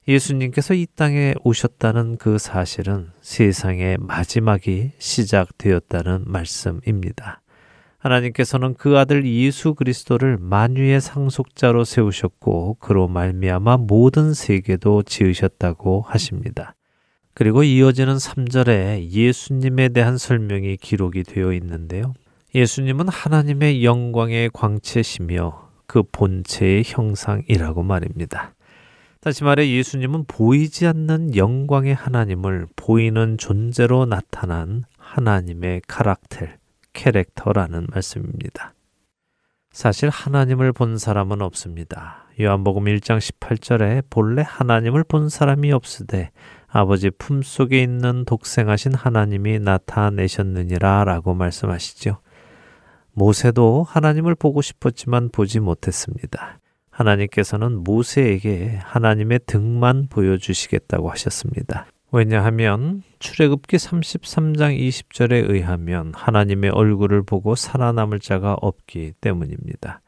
예수님께서 0.07 0.75
이 0.75 0.87
땅에 0.95 1.35
오셨다는 1.43 2.19
그 2.19 2.39
사실은 2.39 3.11
세상의 3.21 3.97
마지막이 3.99 4.93
시작되었다는 4.97 6.23
말씀입니다. 6.25 7.43
하나님께서는 7.99 8.75
그 8.75 8.97
아들 8.97 9.27
예수 9.27 9.75
그리스도를 9.75 10.39
만유의 10.39 11.01
상속자로 11.01 11.85
세우셨고 11.85 12.77
그로 12.79 13.09
말미암아 13.09 13.79
모든 13.79 14.33
세계도 14.35 15.03
지으셨다고 15.03 16.05
하십니다. 16.07 16.77
그리고 17.35 17.65
이어지는 17.65 18.15
3절에 18.15 19.11
예수님에 19.11 19.89
대한 19.89 20.17
설명이 20.17 20.77
기록이 20.77 21.25
되어 21.25 21.53
있는데요. 21.55 22.15
예수님은 22.55 23.09
하나님의 23.09 23.85
영광의 23.85 24.51
광채시며 24.53 25.69
그 25.87 26.03
본체의 26.03 26.83
형상이라고 26.87 27.83
말입니다. 27.83 28.55
다시 29.21 29.45
말해 29.45 29.69
예수님은 29.69 30.25
보이지 30.27 30.87
않는 30.87 31.37
영광의 31.37 31.95
하나님을 31.95 32.67
보이는 32.77 33.37
존재로 33.37 34.07
나타난 34.07 34.85
하나님의 34.97 35.83
카락텔, 35.87 36.59
캐릭터라는 36.93 37.89
말씀입니다. 37.91 38.75
사실 39.71 40.09
하나님을 40.09 40.73
본 40.73 40.97
사람은 40.97 41.43
없습니다. 41.43 42.25
요한복음 42.41 42.85
1장 42.85 43.19
18절에 43.19 44.05
본래 44.09 44.43
하나님을 44.47 45.05
본 45.05 45.29
사람이 45.29 45.73
없으되 45.73 46.31
아버지 46.67 47.11
품속에 47.11 47.83
있는 47.83 48.25
독생하신 48.25 48.95
하나님이 48.95 49.59
나타내셨느니라 49.59 51.05
라고 51.05 51.35
말씀하시죠. 51.35 52.21
모세도 53.19 53.85
하나님을 53.89 54.37
보고 54.37 54.63
싶었지만 54.63 55.31
보지 55.31 55.59
못했습니다. 55.59 56.61
하나님께서는 56.91 57.83
모세에게 57.83 58.79
하나님의 58.83 59.41
등만 59.45 60.07
보여주시겠다고 60.09 61.11
하셨습니다. 61.11 61.87
왜냐하면 62.13 63.03
출애굽기 63.19 63.77
33장 63.77 64.79
20절에 64.79 65.51
의하면 65.51 66.13
하나님의 66.15 66.71
얼굴을 66.71 67.25
보고 67.25 67.55
살아남을 67.57 68.21
자가 68.21 68.55
없기 68.61 69.15
때문입니다. 69.21 70.01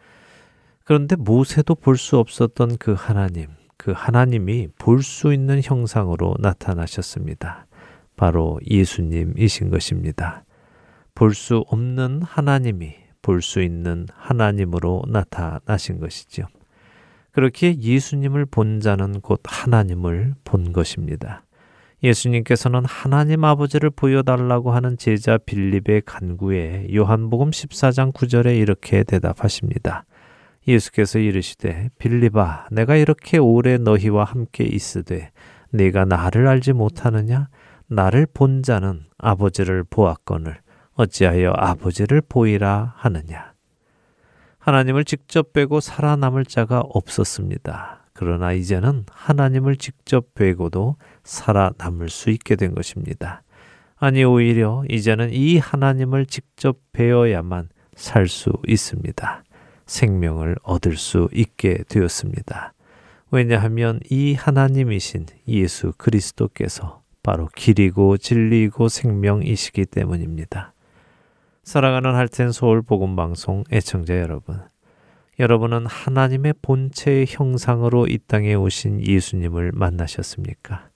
그런데 0.85 1.17
모세도 1.17 1.75
볼 1.75 1.97
수 1.97 2.17
없었던 2.19 2.79
그 2.79 2.95
하나님, 2.97 3.49
그 3.77 3.93
하나님이 3.95 4.69
볼 4.79 5.03
수 5.03 5.35
있는 5.35 5.61
형상으로 5.63 6.37
나타나셨습니다. 6.39 7.67
바로 8.17 8.61
예수님이신 8.69 9.71
것입니다. 9.71 10.45
볼 11.15 11.35
수 11.35 11.65
없는 11.69 12.23
하나님이 12.23 13.00
볼 13.23 13.43
수 13.43 13.63
있는 13.63 14.07
하나님으로 14.15 15.05
나타나신 15.09 16.01
것이죠. 16.01 16.47
그렇게 17.33 17.79
예수님을 17.79 18.47
본 18.47 18.81
자는 18.81 19.21
곧 19.21 19.41
하나님을 19.45 20.35
본 20.45 20.73
것입니다. 20.73 21.45
예수님께서는 22.03 22.85
하나님 22.87 23.45
아버지를 23.45 23.91
보여달라고 23.91 24.73
하는 24.73 24.97
제자 24.97 25.39
빌립의 25.39 26.03
간구에 26.07 26.89
요한복음 26.95 27.51
14장 27.51 28.13
9절에 28.13 28.59
이렇게 28.59 29.05
대답하십니다. 29.05 30.05
예수께서 30.67 31.19
이르시되 31.19 31.91
빌립아 31.99 32.69
내가 32.71 32.97
이렇게 32.97 33.39
오래 33.39 33.77
너희와 33.79 34.25
함께 34.25 34.65
있으되 34.65 35.31
네가 35.73 36.05
나를 36.05 36.47
알지 36.49 36.73
못하느냐 36.73 37.49
나를 37.87 38.27
본 38.33 38.63
자는 38.63 39.01
아버지를 39.19 39.85
보았거늘 39.85 40.59
어찌하여 41.01 41.53
아버지를 41.57 42.21
보이라 42.21 42.93
하느냐. 42.97 43.55
하나님을 44.59 45.07
직접 45.07 45.55
뵈고 45.55 45.81
살아남을 45.81 46.45
자가 46.45 46.81
없었습니다. 46.81 48.05
그러나 48.13 48.53
이제는 48.53 49.07
하나님을 49.11 49.77
직접 49.77 50.35
뵈고도 50.35 50.97
살아남을 51.25 52.11
수 52.11 52.29
있게 52.29 52.55
된 52.57 52.75
것입니다. 52.75 53.43
아니, 53.97 54.25
오히려 54.25 54.85
이제는 54.91 55.33
이 55.33 55.57
하나님을 55.57 56.27
직접 56.27 56.77
뵈어야만 56.93 57.71
살 57.95 58.29
수 58.29 58.53
있습니다. 58.67 59.45
생명을 59.87 60.57
얻을 60.63 60.97
수 60.97 61.29
있게 61.33 61.83
되었습니다. 61.89 62.75
왜냐하면 63.31 64.01
이 64.11 64.35
하나님이신 64.35 65.27
예수 65.49 65.93
그리스도께서 65.97 67.03
바로 67.23 67.49
길이고 67.55 68.19
진리고 68.19 68.89
생명이시기 68.89 69.87
때문입니다. 69.87 70.75
사랑하는 71.63 72.15
할텐 72.15 72.53
서울 72.53 72.83
복음 72.83 73.17
방송 73.17 73.65
애청자 73.71 74.19
여러분. 74.19 74.61
여러분은 75.39 75.87
하나님의 75.87 76.55
본체의 76.63 77.27
형상으로 77.29 78.07
이 78.07 78.19
땅에 78.27 78.55
오신 78.55 79.07
예수님을 79.07 79.73
만나셨습니까? 79.75 80.89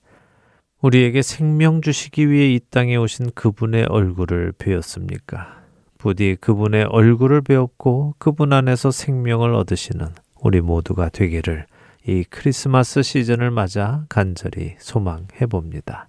우리에게 0.81 1.23
생명 1.23 1.81
주시기 1.81 2.31
위해 2.31 2.53
이 2.55 2.61
땅에 2.71 2.97
오신 2.97 3.33
그분의 3.35 3.85
얼굴을 3.85 4.53
배웠습니까? 4.59 5.63
부디 5.99 6.37
그분의 6.41 6.85
얼굴을 6.85 7.43
배웠고 7.43 8.15
그분 8.19 8.53
안에서 8.53 8.91
생명을 8.91 9.55
얻으시는 9.55 10.09
우리 10.43 10.61
모두가 10.61 11.09
되기를 11.11 11.67
이 12.07 12.25
크리스마스 12.29 13.03
시즌을 13.03 13.51
맞아 13.51 14.05
간절히 14.09 14.77
소망해 14.79 15.47
봅니다. 15.49 16.09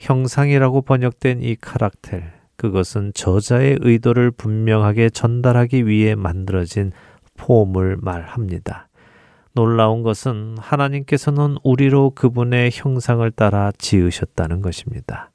형상이라고 0.00 0.82
번역된 0.82 1.42
이 1.42 1.54
카락텔, 1.54 2.33
그것은 2.56 3.12
저자의 3.14 3.78
의도를 3.80 4.30
분명하게 4.30 5.10
전달하기 5.10 5.86
위해 5.86 6.14
만들어진 6.14 6.92
폼을 7.36 7.98
말합니다. 8.00 8.88
놀라운 9.52 10.02
것은 10.02 10.56
하나님께서는 10.58 11.56
우리로 11.62 12.10
그분의 12.10 12.70
형상을 12.72 13.28
따라 13.32 13.70
지으셨다는 13.78 14.62
것입니다. 14.62 15.30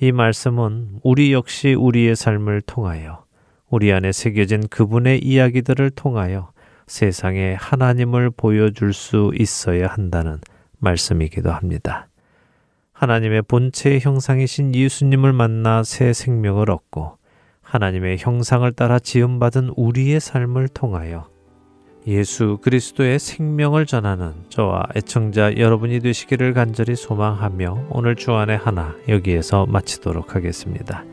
이 0.00 0.12
말씀은 0.12 1.00
우리 1.02 1.32
역시 1.32 1.74
우리의 1.74 2.16
삶을 2.16 2.62
통하여 2.62 3.24
우리 3.68 3.92
안에 3.92 4.12
새겨진 4.12 4.68
그분의 4.68 5.22
이야기들을 5.22 5.90
통하여 5.90 6.50
세상에 6.86 7.54
하나님을 7.54 8.30
보여줄 8.30 8.94
수 8.94 9.32
있어야 9.34 9.88
한다는 9.88 10.38
말씀이기도 10.78 11.50
합니다. 11.52 12.07
하나님의 12.98 13.42
본체의 13.42 14.00
형상이신 14.00 14.74
예수님을 14.74 15.32
만나 15.32 15.84
새 15.84 16.12
생명을 16.12 16.68
얻고 16.68 17.16
하나님의 17.62 18.18
형상을 18.18 18.70
따라 18.72 18.98
지음받은 18.98 19.72
우리의 19.76 20.18
삶을 20.18 20.68
통하여 20.68 21.28
예수 22.08 22.58
그리스도의 22.60 23.18
생명을 23.18 23.86
전하는 23.86 24.32
저와 24.48 24.84
애청자 24.96 25.56
여러분이 25.56 26.00
되시기를 26.00 26.54
간절히 26.54 26.96
소망하며 26.96 27.88
오늘 27.90 28.16
주안의 28.16 28.56
하나 28.56 28.96
여기에서 29.08 29.66
마치도록 29.66 30.34
하겠습니다. 30.34 31.04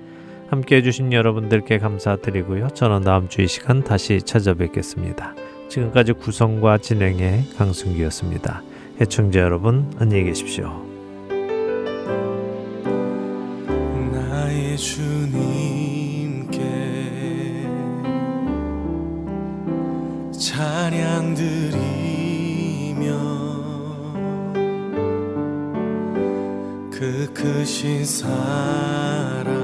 함께 0.50 0.78
해주신 0.78 1.12
여러분들께 1.14 1.78
감사드리고요. 1.80 2.70
저는 2.70 3.02
다음 3.02 3.28
주 3.30 3.42
이 3.42 3.48
시간 3.48 3.84
다시 3.84 4.22
찾아뵙겠습니다. 4.22 5.36
지금까지 5.70 6.14
구성과 6.14 6.78
진행의 6.80 7.50
강순기였습니다. 7.58 8.64
애청자 9.02 9.42
여러분 9.42 9.92
안녕히 10.00 10.24
계십시오. 10.24 10.85
주님께 14.78 16.60
찬양 20.32 21.34
드리며 21.34 21.76
그 26.92 27.32
크신 27.34 28.06
사랑 28.06 29.55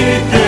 te 0.00 0.39